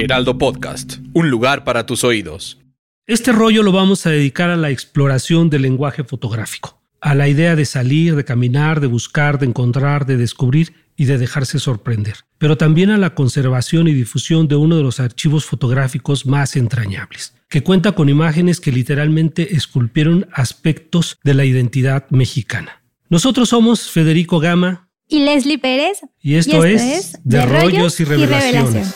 Heraldo 0.00 0.38
Podcast, 0.38 0.94
un 1.12 1.28
lugar 1.28 1.62
para 1.62 1.84
tus 1.84 2.04
oídos. 2.04 2.58
Este 3.06 3.32
rollo 3.32 3.62
lo 3.62 3.70
vamos 3.70 4.06
a 4.06 4.10
dedicar 4.10 4.48
a 4.48 4.56
la 4.56 4.70
exploración 4.70 5.50
del 5.50 5.60
lenguaje 5.60 6.04
fotográfico, 6.04 6.80
a 7.02 7.14
la 7.14 7.28
idea 7.28 7.54
de 7.54 7.66
salir, 7.66 8.16
de 8.16 8.24
caminar, 8.24 8.80
de 8.80 8.86
buscar, 8.86 9.38
de 9.38 9.44
encontrar, 9.44 10.06
de 10.06 10.16
descubrir 10.16 10.72
y 10.96 11.04
de 11.04 11.18
dejarse 11.18 11.58
sorprender, 11.58 12.14
pero 12.38 12.56
también 12.56 12.88
a 12.88 12.96
la 12.96 13.14
conservación 13.14 13.88
y 13.88 13.92
difusión 13.92 14.48
de 14.48 14.56
uno 14.56 14.76
de 14.76 14.82
los 14.82 15.00
archivos 15.00 15.44
fotográficos 15.44 16.24
más 16.24 16.56
entrañables, 16.56 17.34
que 17.50 17.62
cuenta 17.62 17.92
con 17.92 18.08
imágenes 18.08 18.58
que 18.58 18.72
literalmente 18.72 19.54
esculpieron 19.54 20.28
aspectos 20.32 21.18
de 21.22 21.34
la 21.34 21.44
identidad 21.44 22.06
mexicana. 22.08 22.82
Nosotros 23.10 23.50
somos 23.50 23.90
Federico 23.90 24.40
Gama 24.40 24.88
y 25.06 25.18
Leslie 25.18 25.58
Pérez. 25.58 25.98
Y 26.22 26.36
esto, 26.36 26.64
es, 26.64 27.18
De, 27.22 27.44
Rollos, 27.44 28.00
y, 28.00 28.04
revelaciones. 28.04 28.94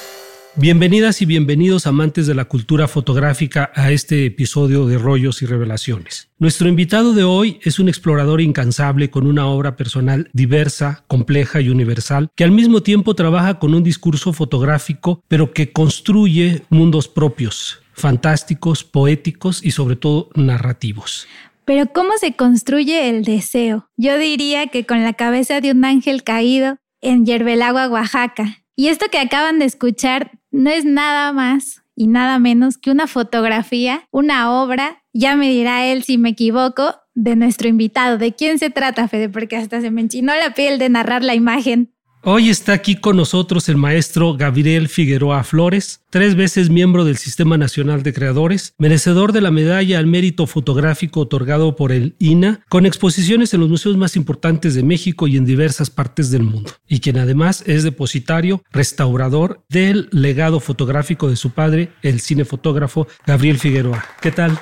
Bienvenidas 0.57 1.21
y 1.21 1.27
bienvenidos 1.27 1.89
amantes 1.89 2.29
de 2.29 2.35
la 2.36 2.44
cultura 2.44 2.86
fotográfica 2.86 3.72
a 3.75 3.90
este 3.90 4.25
episodio 4.25 4.86
de 4.86 4.99
Rollos 4.99 5.43
y 5.43 5.46
Revelaciones. 5.46 6.29
Nuestro 6.39 6.68
invitado 6.68 7.12
de 7.12 7.25
hoy 7.25 7.58
es 7.64 7.81
un 7.81 7.89
explorador 7.89 8.40
incansable 8.40 9.11
con 9.11 9.26
una 9.26 9.48
obra 9.48 9.75
personal 9.75 10.31
diversa, 10.32 11.03
compleja 11.09 11.61
y 11.61 11.71
universal, 11.71 12.31
que 12.36 12.45
al 12.45 12.53
mismo 12.53 12.85
tiempo 12.85 13.14
trabaja 13.14 13.59
con 13.59 13.75
un 13.75 13.82
discurso 13.82 14.32
fotográfico, 14.32 15.25
pero 15.26 15.53
que 15.53 15.72
construye 15.72 16.62
mundos 16.71 17.09
propios, 17.09 17.81
fantásticos, 17.93 18.84
poéticos 18.84 19.61
y 19.64 19.73
sobre 19.73 19.96
todo 19.96 20.31
narrativos. 20.36 21.26
Pero 21.64 21.93
¿cómo 21.93 22.12
se 22.21 22.34
construye 22.34 23.11
el 23.11 23.25
deseo? 23.25 23.89
Yo 23.96 24.18
diría 24.18 24.68
que 24.68 24.86
con 24.86 25.03
la 25.03 25.14
cabeza 25.14 25.61
de 25.61 25.73
un 25.73 25.84
ángel 25.84 26.23
caído 26.23 26.76
en 27.00 27.26
Yerbelagua, 27.26 27.89
Oaxaca. 27.89 28.59
Y 28.76 28.89
esto 28.89 29.07
que 29.11 29.18
acaban 29.18 29.59
de 29.59 29.67
escuchar 29.67 30.32
no 30.54 30.71
es 30.71 30.85
nada 30.85 31.32
más 31.32 31.82
y 31.96 32.06
nada 32.06 32.39
menos 32.39 32.78
que 32.78 32.91
una 32.91 33.06
fotografía, 33.06 34.09
una 34.11 34.53
obra, 34.53 35.03
ya 35.12 35.37
me 35.37 35.51
dirá 35.51 35.87
él 35.87 36.05
si 36.05 36.17
me 36.17 36.31
equivoco, 36.31 36.95
de 37.15 37.37
nuestro 37.37 37.69
invitado. 37.69 38.19
¿De 38.19 38.34
quién 38.34 38.59
se 38.59 38.70
trata, 38.70 39.06
Fede? 39.09 39.29
Porque 39.29 39.56
hasta 39.56 39.81
se 39.81 39.91
me 39.91 40.01
enchinó 40.01 40.34
la 40.34 40.55
piel 40.55 40.79
de 40.79 40.89
narrar 40.89 41.23
la 41.23 41.34
imagen. 41.34 41.94
Hoy 42.27 42.48
está 42.48 42.72
aquí 42.72 42.97
con 42.97 43.19
nosotros 43.19 43.69
el 43.69 43.77
maestro 43.77 44.34
Gabriel 44.34 44.89
Figueroa 44.89 45.44
Flores, 45.44 46.00
tres 46.08 46.34
veces 46.34 46.70
miembro 46.70 47.05
del 47.05 47.19
Sistema 47.19 47.58
Nacional 47.58 48.03
de 48.03 48.14
Creadores, 48.14 48.72
merecedor 48.78 49.33
de 49.33 49.42
la 49.42 49.50
medalla 49.50 49.98
al 49.98 50.06
mérito 50.06 50.47
fotográfico 50.47 51.20
otorgado 51.20 51.77
por 51.77 51.92
el 51.92 52.17
INA, 52.19 52.64
con 52.70 52.86
exposiciones 52.86 53.52
en 53.52 53.61
los 53.61 53.69
museos 53.69 53.98
más 53.98 54.17
importantes 54.17 54.75
de 54.75 54.83
México 54.83 55.27
y 55.27 55.36
en 55.36 55.45
diversas 55.45 55.91
partes 55.91 56.30
del 56.30 56.45
mundo, 56.45 56.70
y 56.89 57.00
quien 57.00 57.19
además 57.19 57.62
es 57.67 57.83
depositario, 57.83 58.62
restaurador 58.72 59.62
del 59.69 60.08
legado 60.11 60.61
fotográfico 60.61 61.28
de 61.28 61.36
su 61.36 61.50
padre, 61.50 61.92
el 62.00 62.22
cinefotógrafo 62.22 63.06
Gabriel 63.27 63.58
Figueroa. 63.58 64.02
¿Qué 64.22 64.30
tal? 64.30 64.58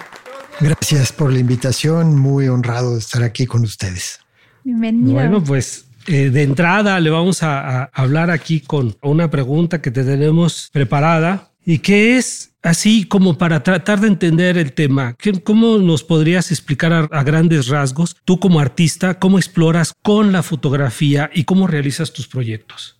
Gracias 0.58 1.12
por 1.12 1.32
la 1.32 1.38
invitación, 1.38 2.18
muy 2.18 2.48
honrado 2.48 2.94
de 2.94 2.98
estar 2.98 3.22
aquí 3.22 3.46
con 3.46 3.62
ustedes. 3.62 4.18
Bienvenido. 4.64 5.12
Bueno, 5.12 5.44
pues 5.44 5.86
eh, 6.06 6.30
de 6.30 6.42
entrada 6.42 6.98
le 7.00 7.10
vamos 7.10 7.42
a, 7.42 7.84
hablar 7.92 8.30
aquí 8.30 8.60
con 8.60 8.96
una 9.02 9.30
pregunta 9.30 9.80
que 9.80 9.90
te 9.90 10.04
tenemos 10.04 10.70
preparada 10.72 11.52
y 11.64 11.78
que 11.78 12.16
es 12.16 12.54
así 12.62 13.04
como 13.04 13.38
para 13.38 13.62
tratar 13.62 14.00
de 14.00 14.08
entender 14.08 14.58
el 14.58 14.72
tema. 14.72 15.16
¿Cómo 15.44 15.78
nos 15.78 16.02
podrías 16.02 16.50
explicar 16.50 17.08
a, 17.10 17.22
grandes 17.22 17.68
rasgos, 17.68 18.16
tú 18.24 18.40
como 18.40 18.60
artista, 18.60 19.18
cómo 19.18 19.38
exploras 19.38 19.92
con 20.02 20.32
la 20.32 20.42
fotografía 20.42 21.30
y 21.32 21.44
cómo 21.44 21.66
realizas 21.66 22.12
tus 22.12 22.26
proyectos? 22.26 22.98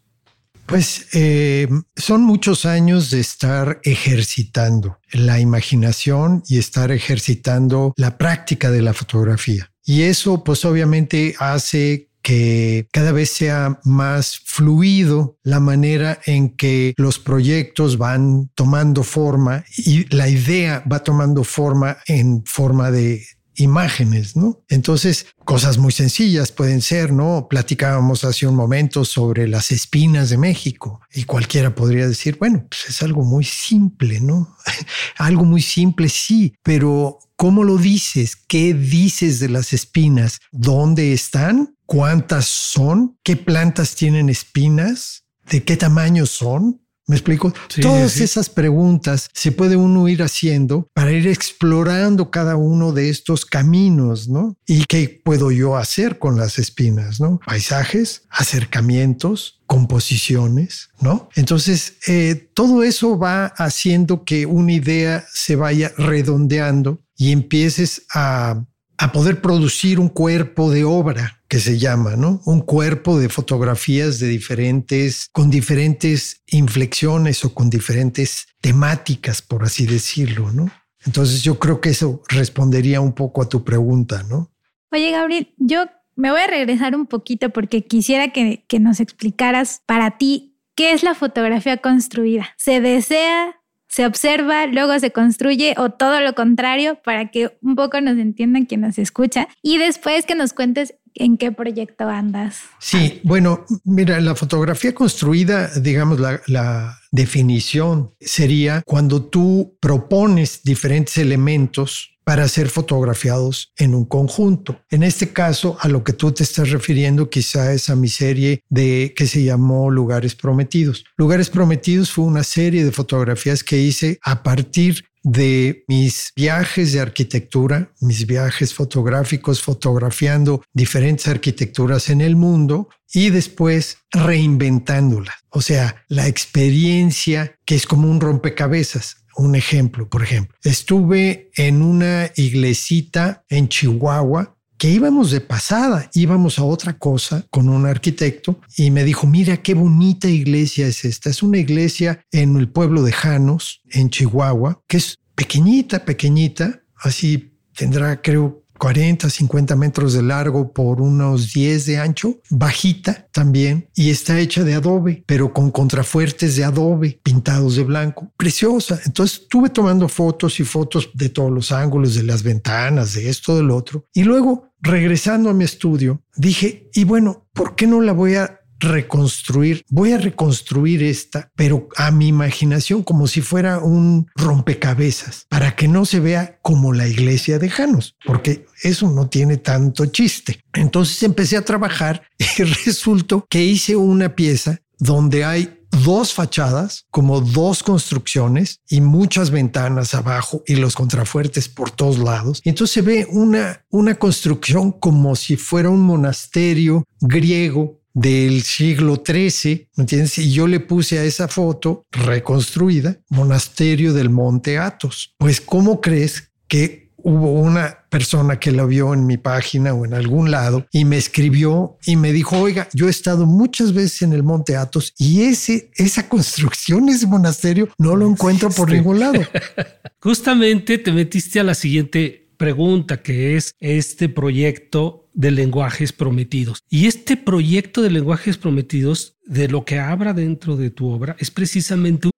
Pues 0.67 1.09
eh, 1.13 1.69
son 1.97 2.23
muchos 2.23 2.67
años 2.67 3.11
de 3.11 3.21
estar 3.21 3.81
ejercitando 3.83 4.99
la 5.11 5.41
imaginación 5.41 6.43
y 6.49 6.59
estar 6.59 6.93
ejercitando 6.93 7.93
la 7.97 8.17
práctica 8.17 8.71
de 8.71 8.83
la 8.83 8.95
fotografía. 8.95 9.71
Y 9.85 10.03
eso 10.03 10.45
pues 10.45 10.65
obviamente 10.65 11.35
hace 11.41 12.12
que 12.23 12.87
cada 12.93 13.13
vez 13.13 13.31
sea 13.31 13.81
más 13.85 14.41
fluido 14.45 15.37
la 15.43 15.61
manera 15.61 16.19
en 16.27 16.57
que 16.57 16.95
los 16.97 17.19
proyectos 17.19 17.99
van 17.99 18.51
tomando 18.55 19.03
forma 19.03 19.65
y 19.77 20.05
la 20.15 20.29
idea 20.29 20.85
va 20.91 21.01
tomando 21.01 21.45
forma 21.45 21.99
en 22.07 22.45
forma 22.45 22.91
de 22.91 23.23
imágenes, 23.57 24.37
¿no? 24.37 24.63
Entonces, 24.69 25.27
cosas 25.45 25.79
muy 25.79 25.93
sencillas 25.93 26.53
pueden 26.53 26.81
ser, 26.81 27.13
¿no? 27.13 27.49
Platicábamos 27.49 28.25
hace 28.25 28.47
un 28.47 28.55
momento 28.55 29.05
sobre 29.05 29.47
las 29.47 29.71
espinas 29.71 30.31
de 30.31 30.39
México 30.39 31.01
y 31.13 31.25
cualquiera 31.25 31.75
podría 31.75 32.09
decir, 32.09 32.37
bueno, 32.39 32.67
pues 32.69 32.89
es 32.89 33.03
algo 33.03 33.25
muy 33.25 33.45
simple, 33.45 34.21
¿no? 34.21 34.57
algo 35.19 35.45
muy 35.45 35.63
simple, 35.63 36.09
sí, 36.09 36.55
pero 36.63 37.19
¿cómo 37.43 37.65
lo 37.65 37.77
dices? 37.77 38.37
¿Qué 38.37 38.73
dices 38.73 39.41
de 39.41 39.49
las 39.49 39.73
espinas? 39.73 40.39
¿Dónde 40.53 41.13
están? 41.13 41.75
¿Cuántas 41.87 42.45
son? 42.45 43.19
¿Qué 43.25 43.35
plantas 43.35 43.97
tienen 43.97 44.29
espinas? 44.29 45.25
¿De 45.51 45.65
qué 45.65 45.77
tamaño 45.77 46.25
son? 46.25 46.83
¿Me 47.09 47.17
explico? 47.17 47.53
Todas 47.81 48.21
esas 48.21 48.49
preguntas 48.49 49.29
se 49.35 49.51
puede 49.51 49.75
uno 49.75 50.09
ir 50.09 50.23
haciendo 50.23 50.89
para 50.95 51.11
ir 51.11 51.27
explorando 51.27 52.31
cada 52.31 52.55
uno 52.55 52.93
de 52.93 53.11
estos 53.11 53.45
caminos, 53.45 54.29
¿no? 54.29 54.57
¿Y 54.65 54.85
qué 54.85 55.21
puedo 55.25 55.51
yo 55.51 55.77
hacer 55.77 56.21
con 56.21 56.39
las 56.39 56.61
espinas, 56.61 57.19
¿no? 57.19 57.41
Paisajes, 57.45 58.23
acercamientos, 58.31 59.61
composiciones, 59.67 60.91
¿no? 61.01 61.29
Entonces, 61.35 61.95
eh, 62.07 62.51
todo 62.55 62.85
eso 62.85 63.19
va 63.19 63.47
haciendo 63.47 64.23
que 64.23 64.47
una 64.47 64.75
idea 64.75 65.25
se 65.35 65.57
vaya 65.57 65.93
redondeando 65.99 67.03
y 67.23 67.31
empieces 67.31 68.05
a 68.13 68.65
a 69.03 69.11
poder 69.11 69.41
producir 69.41 69.99
un 69.99 70.09
cuerpo 70.09 70.71
de 70.71 70.85
obra 70.85 71.43
que 71.49 71.59
se 71.59 71.77
llama, 71.77 72.15
¿no? 72.15 72.41
Un 72.45 72.61
cuerpo 72.61 73.19
de 73.19 73.29
fotografías 73.29 74.21
de 74.21 74.29
diferentes, 74.29 75.29
con 75.33 75.51
diferentes 75.51 76.45
inflexiones 76.47 77.45
o 77.45 77.53
con 77.53 77.69
diferentes 77.69 78.47
temáticas, 78.61 79.43
por 79.43 79.65
así 79.65 79.87
decirlo, 79.87 80.53
¿no? 80.53 80.71
Entonces 81.05 81.43
yo 81.43 81.59
creo 81.59 81.81
que 81.81 81.91
eso 81.91 82.23
respondería 82.29 83.01
un 83.01 83.13
poco 83.13 83.43
a 83.43 83.49
tu 83.49 83.65
pregunta, 83.65 84.23
¿no? 84.31 84.53
Oye, 84.93 85.11
Gabriel, 85.11 85.53
yo 85.59 85.87
me 86.15 86.31
voy 86.31 86.41
a 86.41 86.47
regresar 86.47 86.95
un 86.95 87.07
poquito 87.07 87.51
porque 87.51 87.85
quisiera 87.85 88.33
que, 88.33 88.65
que 88.69 88.79
nos 88.79 89.01
explicaras 89.01 89.83
para 89.85 90.17
ti 90.17 90.61
qué 90.77 90.93
es 90.93 91.03
la 91.03 91.17
fotografía 91.17 91.79
construida. 91.79 92.51
¿Se 92.57 92.81
desea 92.81 93.62
se 93.93 94.07
observa, 94.07 94.67
luego 94.67 94.99
se 94.99 95.13
construye 95.13 95.75
o 95.77 95.91
todo 95.91 96.23
lo 96.23 96.35
contrario 96.35 96.99
para 97.05 97.31
que 97.31 97.59
un 97.61 97.77
poco 97.77 98.01
nos 98.01 98.17
entiendan 98.17 98.65
quien 98.65 98.81
nos 98.81 98.99
escucha 98.99 99.49
y 99.63 99.77
después 99.77 100.25
que 100.25 100.35
nos 100.35 100.55
cuentes 100.55 100.95
en 101.15 101.37
qué 101.37 101.53
proyecto 101.53 102.09
andas. 102.09 102.61
Sí, 102.79 103.21
bueno, 103.23 103.67
mira, 103.85 104.19
la 104.21 104.35
fotografía 104.35 104.95
construida, 104.95 105.69
digamos, 105.79 106.19
la, 106.21 106.41
la 106.47 106.99
definición 107.11 108.13
sería 108.19 108.83
cuando 108.87 109.25
tú 109.25 109.77
propones 109.79 110.63
diferentes 110.65 111.19
elementos 111.19 112.12
para 112.25 112.49
ser 112.49 112.69
fotografiados 112.69 113.73
en 113.77 113.95
un 113.95 114.05
conjunto. 114.05 114.81
En 114.91 115.03
este 115.03 115.33
caso, 115.33 115.77
a 115.81 115.89
lo 115.89 116.05
que 116.05 116.13
tú 116.13 116.33
te 116.33 116.43
estás 116.43 116.71
refiriendo 116.71 117.31
quizá 117.31 117.73
es 117.73 117.91
a 117.91 117.97
mi 117.97 118.09
serie 118.09 118.63
de 118.69 119.13
que 119.17 119.27
se 119.27 119.45
llamó 119.45 119.91
Lugares 119.91 120.35
Prometidos. 120.35 121.05
Lugares 121.17 121.51
Prometidos 121.51 122.11
fue 122.11 122.25
una 122.25 122.45
serie 122.45 122.85
de 122.85 122.93
fotografías 122.93 123.65
que 123.65 123.79
hice 123.79 124.19
a 124.23 124.43
partir 124.43 125.05
de 125.23 125.85
mis 125.87 126.33
viajes 126.35 126.93
de 126.93 127.01
arquitectura, 127.01 127.93
mis 128.01 128.27
viajes 128.27 128.75
fotográficos, 128.75 129.63
fotografiando 129.63 130.65
diferentes 130.73 131.29
arquitecturas 131.29 132.11
en 132.11 132.21
el 132.21 132.37
mundo 132.37 132.89
y 133.13 133.31
después 133.31 133.99
reinventándolas. 134.11 135.37
O 135.51 135.61
sea, 135.61 136.05
la 136.09 136.27
experiencia 136.27 137.57
que 137.65 137.75
es 137.75 137.87
como 137.87 138.11
un 138.11 138.21
rompecabezas 138.21 139.22
un 139.37 139.55
ejemplo, 139.55 140.09
por 140.09 140.23
ejemplo. 140.23 140.57
Estuve 140.63 141.51
en 141.57 141.83
una 141.83 142.31
iglesita 142.37 143.45
en 143.49 143.69
Chihuahua 143.69 144.57
que 144.83 144.91
íbamos 144.91 145.31
de 145.31 145.41
pasada, 145.41 146.11
íbamos 146.13 146.59
a 146.59 146.65
otra 146.65 146.99
cosa 146.99 147.47
con 147.51 147.69
un 147.69 147.87
arquitecto 147.87 148.61
y 148.77 148.91
me 148.91 149.05
dijo, 149.05 149.29
mira 149.29 149.59
qué 149.59 149.75
bonita 149.75 150.29
iglesia 150.29 150.89
es 150.89 151.05
esta. 151.05 151.31
Es 151.31 151.43
una 151.43 151.59
iglesia 151.59 152.25
en 152.33 152.57
el 152.57 152.69
pueblo 152.69 153.03
de 153.03 153.13
Janos, 153.13 153.81
en 153.91 154.11
Chihuahua, 154.11 154.83
que 154.89 154.97
es 154.97 155.21
pequeñita, 155.37 156.05
pequeñita, 156.05 156.83
así 156.97 157.55
tendrá 157.77 158.21
creo 158.21 158.62
40, 158.83 159.31
50 159.31 159.77
metros 159.77 160.13
de 160.13 160.23
largo 160.25 160.73
por 160.73 161.01
unos 161.01 161.53
10 161.53 161.87
de 161.87 161.99
ancho, 161.99 162.41
bajita 162.51 163.29
también, 163.31 163.89
y 163.95 164.11
está 164.11 164.41
hecha 164.41 164.65
de 164.65 164.75
adobe, 164.75 165.23
pero 165.25 165.53
con 165.53 165.71
contrafuertes 165.71 166.57
de 166.57 166.65
adobe 166.65 167.21
pintados 167.23 167.77
de 167.77 167.85
blanco. 167.85 168.33
Preciosa. 168.37 169.01
Entonces 169.07 169.43
estuve 169.43 169.71
tomando 169.71 170.09
fotos 170.09 170.59
y 170.59 170.65
fotos 170.65 171.11
de 171.15 171.29
todos 171.29 171.53
los 171.53 171.71
ángulos, 171.71 172.17
de 172.17 172.25
las 172.25 172.43
ventanas, 172.43 173.15
de 173.15 173.31
esto, 173.31 173.57
del 173.57 173.71
otro. 173.71 174.05
Y 174.13 174.25
luego, 174.25 174.73
regresando 174.81 175.49
a 175.49 175.55
mi 175.55 175.63
estudio, 175.63 176.21
dije, 176.35 176.91
y 176.93 177.05
bueno, 177.05 177.47
¿por 177.53 177.77
qué 177.77 177.87
no 177.87 178.01
la 178.01 178.11
voy 178.11 178.35
a 178.35 178.62
reconstruir, 178.83 179.85
voy 179.89 180.13
a 180.13 180.19
reconstruir 180.19 181.03
esta, 181.03 181.51
pero 181.55 181.89
a 181.97 182.11
mi 182.11 182.29
imaginación 182.29 183.03
como 183.03 183.27
si 183.27 183.41
fuera 183.41 183.79
un 183.79 184.29
rompecabezas, 184.35 185.47
para 185.49 185.75
que 185.75 185.89
no 185.89 186.05
se 186.05 186.21
vea 186.21 186.59
como 186.63 186.93
la 186.93 187.09
iglesia 187.09 187.59
de 187.59 187.71
Janos, 187.71 188.17
porque 188.25 188.67
eso 188.83 189.11
no 189.11 189.29
tiene 189.29 189.57
tanto 189.57 190.07
chiste. 190.07 190.61
Entonces 190.75 191.23
empecé 191.23 191.57
a 191.57 191.65
trabajar 191.65 192.23
y 192.39 192.63
resultó 192.63 193.47
que 193.49 193.65
hice 193.65 193.97
una 193.97 194.35
pieza 194.35 194.81
donde 194.99 195.45
hay 195.45 195.79
dos 196.05 196.33
fachadas, 196.33 197.07
como 197.11 197.41
dos 197.41 197.83
construcciones 197.83 198.81
y 198.89 199.01
muchas 199.01 199.51
ventanas 199.51 200.15
abajo 200.15 200.63
y 200.67 200.77
los 200.77 200.95
contrafuertes 200.95 201.69
por 201.69 201.91
todos 201.91 202.19
lados. 202.19 202.61
Entonces 202.65 202.95
se 202.95 203.03
ve 203.03 203.27
una, 203.31 203.85
una 203.91 204.15
construcción 204.15 204.91
como 204.93 205.37
si 205.37 205.57
fuera 205.57 205.91
un 205.91 206.01
monasterio 206.01 207.05
griego 207.21 208.02
del 208.15 208.63
siglo 208.63 209.23
XIII, 209.25 209.89
¿me 209.97 210.03
entiendes? 210.03 210.39
Y 210.39 210.53
yo 210.53 210.67
le 210.67 210.81
puse 210.81 211.19
a 211.19 211.25
esa 211.25 211.49
foto 211.49 212.07
reconstruida, 212.11 213.19
monasterio 213.31 214.13
del 214.13 214.31
Monte 214.31 214.79
Athos. 214.79 215.35
Pues, 215.39 215.61
¿cómo 215.61 216.01
crees 216.01 216.53
que 216.69 217.03
hubo 217.25 217.53
una 217.53 217.99
persona 218.11 218.59
que 218.59 218.73
la 218.73 218.85
vio 218.85 219.15
en 219.15 219.27
mi 219.27 219.37
página 219.37 219.95
o 219.95 220.05
en 220.05 220.15
algún 220.15 220.51
lado 220.51 220.87
y 220.93 221.05
me 221.05 221.17
escribió 221.17 221.97
y 222.05 222.17
me 222.17 222.33
dijo, 222.33 222.59
oiga, 222.59 222.89
yo 222.93 223.07
he 223.07 223.11
estado 223.11 223.47
muchas 223.47 223.93
veces 223.93 224.23
en 224.23 224.33
el 224.33 224.43
Monte 224.43 224.77
Athos 224.77 225.15
y 225.17 225.43
ese, 225.43 225.91
esa 225.95 226.29
construcción, 226.29 227.09
ese 227.09 227.27
monasterio, 227.27 227.89
no 227.99 228.17
lo 228.17 228.29
encuentro 228.29 228.71
por 228.71 228.91
ningún 228.91 229.21
lado. 229.21 229.41
Justamente 230.21 230.99
te 230.99 231.13
metiste 231.13 231.61
a 231.61 231.65
la 231.65 231.75
siguiente 231.75 232.42
pregunta, 232.63 233.23
que 233.23 233.57
es 233.57 233.75
este 233.81 234.29
proyecto 234.29 235.29
de 235.35 235.51
lenguajes 235.51 236.13
prometidos. 236.13 236.79
Y 236.89 237.09
este 237.09 237.37
proyecto 237.37 238.03
de 238.03 238.11
lenguajes 238.11 238.57
prometidos, 238.57 239.37
de 239.47 239.67
lo 239.67 239.85
que 239.85 239.99
habla 239.99 240.33
dentro 240.33 240.77
de 240.77 240.91
tu 240.91 241.11
obra, 241.11 241.35
es 241.41 241.51
precisamente 241.51 242.31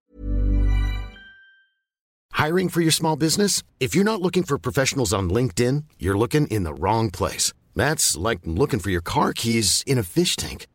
Hiring 2.32 2.71
for 2.71 2.81
your 2.81 2.91
small 2.91 3.17
business? 3.17 3.62
If 3.79 3.94
you're 3.94 4.11
not 4.11 4.23
looking 4.23 4.44
for 4.44 4.56
professionals 4.59 5.12
on 5.12 5.29
LinkedIn, 5.29 5.85
you're 5.99 6.17
looking 6.17 6.47
in 6.47 6.65
the 6.65 6.73
wrong 6.73 7.11
place. 7.11 7.53
That's 7.76 8.17
like 8.17 8.41
looking 8.47 8.81
for 8.81 8.88
your 8.88 9.03
car 9.03 9.35
keys 9.35 9.85
in 9.87 9.99
a 9.99 10.03
fish 10.03 10.37
tank. 10.37 10.67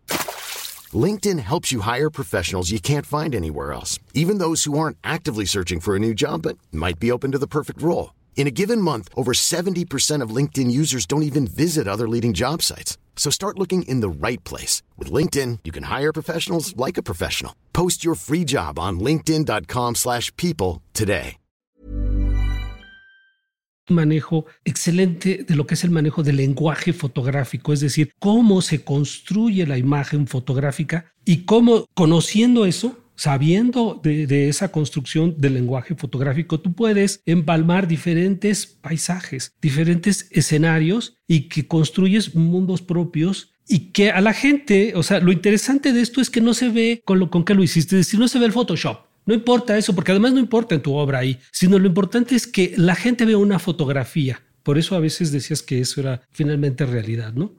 LinkedIn 0.94 1.40
helps 1.40 1.72
you 1.72 1.82
hire 1.82 2.12
professionals 2.12 2.70
you 2.70 2.80
can't 2.80 3.06
find 3.06 3.34
anywhere 3.34 3.74
else, 3.74 3.98
even 4.14 4.38
those 4.38 4.66
who 4.66 4.78
aren't 4.78 4.98
actively 5.04 5.46
searching 5.46 5.80
for 5.80 5.96
a 5.96 6.00
new 6.00 6.14
job 6.14 6.44
but 6.44 6.60
might 6.72 7.00
be 7.00 7.12
open 7.12 7.32
to 7.32 7.40
the 7.40 7.48
perfect 7.48 7.82
role. 7.82 8.12
In 8.40 8.48
a 8.48 8.52
given 8.52 8.80
month, 8.80 9.10
over 9.18 9.34
70% 9.34 10.24
of 10.24 10.34
LinkedIn 10.34 10.72
users 10.72 11.06
don't 11.06 11.24
even 11.24 11.46
visit 11.46 11.90
other 11.90 12.08
leading 12.08 12.34
job 12.34 12.62
sites. 12.62 12.98
So 13.18 13.30
start 13.30 13.60
looking 13.60 13.84
in 13.84 14.00
the 14.00 14.08
right 14.08 14.42
place. 14.46 14.82
With 14.98 15.12
LinkedIn, 15.12 15.60
you 15.66 15.74
can 15.74 15.84
hire 15.84 16.14
professionals 16.14 16.74
like 16.78 16.98
a 16.98 17.04
professional. 17.04 17.54
Post 17.74 18.06
your 18.06 18.16
free 18.16 18.46
job 18.46 18.80
on 18.80 19.00
linkedin.com 19.02 19.96
slash 19.96 20.32
people 20.38 20.82
today. 20.94 21.36
manejo 23.90 24.46
excelente 24.66 25.44
de 25.44 25.56
lo 25.56 25.66
que 25.66 25.74
es 25.74 25.84
el 25.84 25.90
manejo 25.90 26.24
del 26.24 26.38
lenguaje 26.38 26.94
fotográfico, 26.94 27.74
es 27.74 27.80
decir, 27.80 28.14
cómo 28.20 28.62
se 28.62 28.84
construye 28.84 29.66
la 29.66 29.78
imagen 29.78 30.28
fotográfica 30.28 31.12
y 31.26 31.46
cómo 31.46 31.86
conociendo 31.94 32.66
eso, 32.66 32.96
sabiendo 33.20 34.00
de, 34.02 34.48
esa 34.48 34.72
construcción 34.72 35.36
del 35.38 35.56
lenguaje 35.56 35.94
fotográfico, 35.94 36.62
tú 36.62 36.72
puedes 36.72 37.22
empalmar 37.26 37.86
diferentes 37.86 38.66
paisajes, 38.66 39.52
diferentes 39.62 40.30
escenarios 40.32 41.18
y 41.28 41.50
que 41.50 41.68
construyes 41.68 42.34
mundos 42.34 42.82
propios 42.82 43.52
y 43.68 43.92
que 43.92 44.12
a 44.12 44.22
la 44.22 44.32
gente, 44.32 44.94
o 44.96 45.04
sea, 45.04 45.20
lo 45.20 45.34
interesante 45.34 45.92
de 45.92 46.00
esto 46.00 46.22
es 46.22 46.30
que 46.30 46.40
no 46.40 46.54
se 46.54 46.70
ve 46.70 47.02
con 47.04 47.20
lo 47.20 47.30
con 47.30 47.44
que 47.44 47.56
lo 47.56 47.62
hiciste, 47.62 48.00
es 48.00 48.06
decir, 48.06 48.22
no 48.22 48.30
se 48.30 48.40
ve 48.40 48.46
el 48.46 48.54
Photoshop. 48.54 49.02
No 49.26 49.34
importa 49.34 49.78
eso, 49.78 49.94
porque 49.94 50.12
además 50.12 50.32
no 50.32 50.40
importa 50.40 50.76
en 50.76 50.82
tu 50.82 50.94
obra 50.94 51.20
ahí, 51.20 51.38
sino 51.52 51.78
lo 51.78 51.88
importante 51.88 52.36
es 52.36 52.48
que 52.48 52.74
la 52.78 52.96
gente 52.96 53.26
vea 53.26 53.38
una 53.38 53.60
fotografía. 53.60 54.42
Por 54.64 54.78
eso 54.78 54.96
a 54.96 55.00
veces 55.00 55.34
decías 55.34 55.62
que 55.62 55.82
eso 55.82 56.00
era 56.00 56.22
finalmente 56.32 56.86
realidad, 56.86 57.34
¿no? 57.34 57.54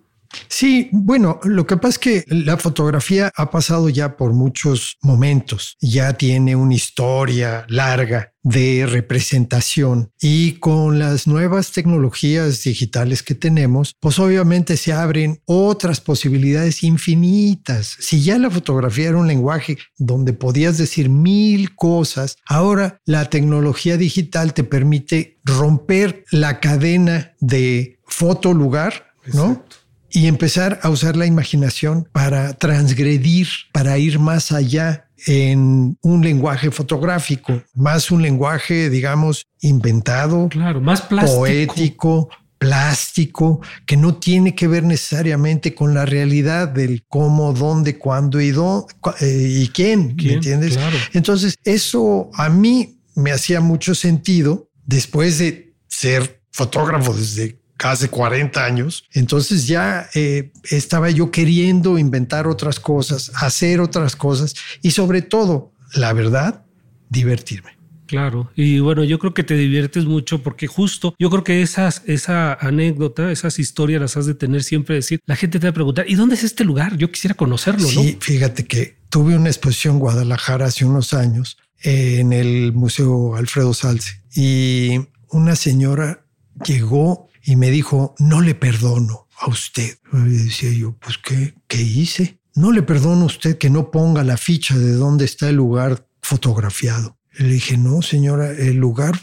Sí, 0.49 0.89
bueno, 0.93 1.41
lo 1.45 1.67
que 1.67 1.77
pasa 1.77 1.89
es 1.89 1.99
que 1.99 2.25
la 2.29 2.57
fotografía 2.57 3.33
ha 3.37 3.51
pasado 3.51 3.89
ya 3.89 4.17
por 4.17 4.33
muchos 4.33 4.97
momentos, 5.03 5.77
ya 5.81 6.13
tiene 6.13 6.55
una 6.57 6.75
historia 6.75 7.65
larga 7.69 8.33
de 8.43 8.87
representación 8.87 10.13
y 10.21 10.53
con 10.53 10.99
las 10.99 11.27
nuevas 11.27 11.73
tecnologías 11.73 12.63
digitales 12.63 13.23
que 13.23 13.35
tenemos, 13.35 13.95
pues 14.01 14.19
obviamente 14.19 14.77
se 14.77 14.93
abren 14.93 15.41
otras 15.45 16.01
posibilidades 16.01 16.83
infinitas. 16.83 17.97
Si 17.99 18.23
ya 18.23 18.39
la 18.39 18.51
fotografía 18.51 19.09
era 19.09 19.19
un 19.19 19.29
lenguaje 19.29 19.79
donde 19.99 20.33
podías 20.33 20.79
decir 20.79 21.09
mil 21.11 21.75
cosas, 21.75 22.37
ahora 22.47 22.99
la 23.05 23.29
tecnología 23.29 23.97
digital 23.97 24.55
te 24.55 24.65
permite 24.65 25.39
romper 25.45 26.25
la 26.31 26.61
cadena 26.61 27.35
de 27.41 27.99
foto-lugar, 28.07 29.13
¿no? 29.35 29.65
Y 30.11 30.27
empezar 30.27 30.81
a 30.83 30.91
usar 30.91 31.17
la 31.17 31.27
imaginación 31.27 32.09
para 32.13 32.55
transgredir, 32.55 33.49
para 33.73 33.99
ir 33.99 34.19
más 34.19 34.53
allá 34.53 35.09
en 35.27 35.99
un 36.03 36.23
lenguaje 36.23 36.71
fotográfico, 36.71 37.63
más 37.75 38.11
un 38.11 38.23
lenguaje, 38.23 38.91
digamos, 38.91 39.47
inventado, 39.61 40.49
claro, 40.49 40.81
más 40.81 41.03
plástico. 41.03 41.39
poético, 41.39 42.29
plástico, 42.59 43.61
que 43.87 43.97
no 43.97 44.17
tiene 44.17 44.55
que 44.55 44.69
ver 44.69 44.85
necesariamente 44.85 45.75
con 45.75 45.95
la 45.95 46.05
realidad 46.05 46.69
del 46.69 47.05
cómo, 47.09 47.53
dónde, 47.53 47.99
cuándo 47.99 48.41
y, 48.41 48.51
dónde, 48.51 48.87
eh, 49.21 49.63
y 49.63 49.69
quién, 49.69 50.15
¿me 50.17 50.35
entiendes? 50.35 50.79
Entonces, 51.13 51.57
eso 51.65 52.31
a 52.35 52.49
mí 52.49 53.01
me 53.15 53.33
hacía 53.33 53.61
mucho 53.61 53.95
sentido 53.95 54.69
después 54.85 55.39
de 55.39 55.75
ser 55.89 56.43
fotógrafo 56.51 57.15
desde 57.15 57.60
casi 57.81 58.09
40 58.09 58.63
años. 58.63 59.05
Entonces 59.15 59.67
ya 59.67 60.07
eh, 60.15 60.53
estaba 60.65 61.09
yo 61.09 61.31
queriendo 61.31 61.97
inventar 61.97 62.47
otras 62.47 62.79
cosas, 62.79 63.33
hacer 63.37 63.81
otras 63.81 64.17
cosas 64.17 64.55
y 64.83 64.91
sobre 64.91 65.23
todo, 65.23 65.73
la 65.95 66.13
verdad, 66.13 66.63
divertirme. 67.09 67.79
Claro, 68.07 68.51
y 68.57 68.81
bueno, 68.81 69.05
yo 69.05 69.19
creo 69.21 69.33
que 69.33 69.45
te 69.45 69.55
diviertes 69.55 70.05
mucho 70.05 70.43
porque 70.43 70.67
justo 70.67 71.15
yo 71.19 71.31
creo 71.31 71.45
que 71.45 71.63
esas, 71.63 72.03
esa 72.07 72.55
anécdota, 72.55 73.31
esas 73.31 73.59
historias 73.61 74.01
las 74.01 74.17
has 74.17 74.27
de 74.27 74.35
tener 74.35 74.65
siempre 74.65 74.97
decir, 74.97 75.21
la 75.27 75.37
gente 75.37 75.59
te 75.61 75.67
va 75.67 75.71
a 75.71 75.75
preguntar, 75.75 76.11
¿y 76.11 76.17
dónde 76.17 76.35
es 76.35 76.43
este 76.43 76.65
lugar? 76.65 76.97
Yo 76.97 77.11
quisiera 77.11 77.35
conocerlo, 77.35 77.87
sí, 77.87 78.19
fíjate 78.21 78.67
que 78.67 78.99
tuve 79.09 79.37
una 79.37 79.49
exposición 79.49 79.95
en 79.95 80.01
Guadalajara 80.01 80.67
hace 80.67 80.85
unos 80.85 81.15
años 81.15 81.57
en 81.83 82.33
el 82.33 82.73
Museo 82.73 83.37
Alfredo 83.37 83.73
Salce 83.73 84.21
y 84.35 85.01
una 85.31 85.55
señora 85.55 86.25
llegó 86.67 87.30
y 87.43 87.57
me 87.57 87.71
dijo, 87.71 88.15
no 88.19 88.41
le 88.41 88.55
perdono 88.55 89.29
a 89.41 89.49
usted. 89.49 89.99
Y 90.13 90.45
decía 90.45 90.73
yo, 90.73 90.97
pues, 90.99 91.19
¿qué, 91.19 91.55
¿qué 91.67 91.81
hice? 91.81 92.39
No 92.55 92.73
le 92.73 92.83
perdono 92.83 93.23
a 93.23 93.27
usted 93.27 93.59
que 93.59 93.71
no 93.71 93.91
ponga 93.91 94.25
la 94.25 94.37
ficha 94.37 94.77
de 94.77 94.93
dónde 94.93 95.25
está 95.25 95.49
el 95.49 95.57
lugar 95.57 96.07
fotografiado. 96.23 97.17
le 97.39 97.55
dije, 97.55 97.79
no, 97.79 98.03
señora, 98.03 98.51
el 98.51 98.77
lugar, 98.77 99.19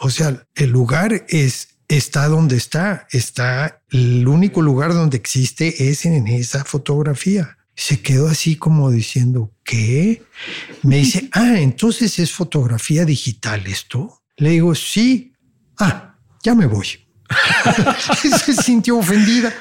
o 0.00 0.10
sea, 0.10 0.46
el 0.54 0.70
lugar 0.70 1.26
es, 1.28 1.68
está 1.88 2.28
donde 2.28 2.56
está, 2.56 3.06
está, 3.10 3.82
el 3.90 4.26
único 4.26 4.62
lugar 4.62 4.94
donde 4.94 5.16
existe 5.16 5.90
es 5.90 6.06
en 6.06 6.26
esa 6.28 6.64
fotografía. 6.64 7.58
Se 7.76 8.00
quedó 8.00 8.28
así 8.28 8.56
como 8.56 8.90
diciendo, 8.90 9.52
¿qué? 9.64 10.22
Me 10.82 10.98
dice, 10.98 11.28
ah, 11.32 11.58
entonces 11.58 12.18
es 12.18 12.32
fotografía 12.32 13.04
digital 13.04 13.66
esto. 13.66 14.22
Le 14.36 14.50
digo, 14.50 14.74
sí. 14.74 15.32
Ah, 15.78 16.16
ya 16.42 16.54
me 16.54 16.66
voy. 16.66 17.03
se 18.44 18.54
sintió 18.54 18.98
ofendida. 18.98 19.52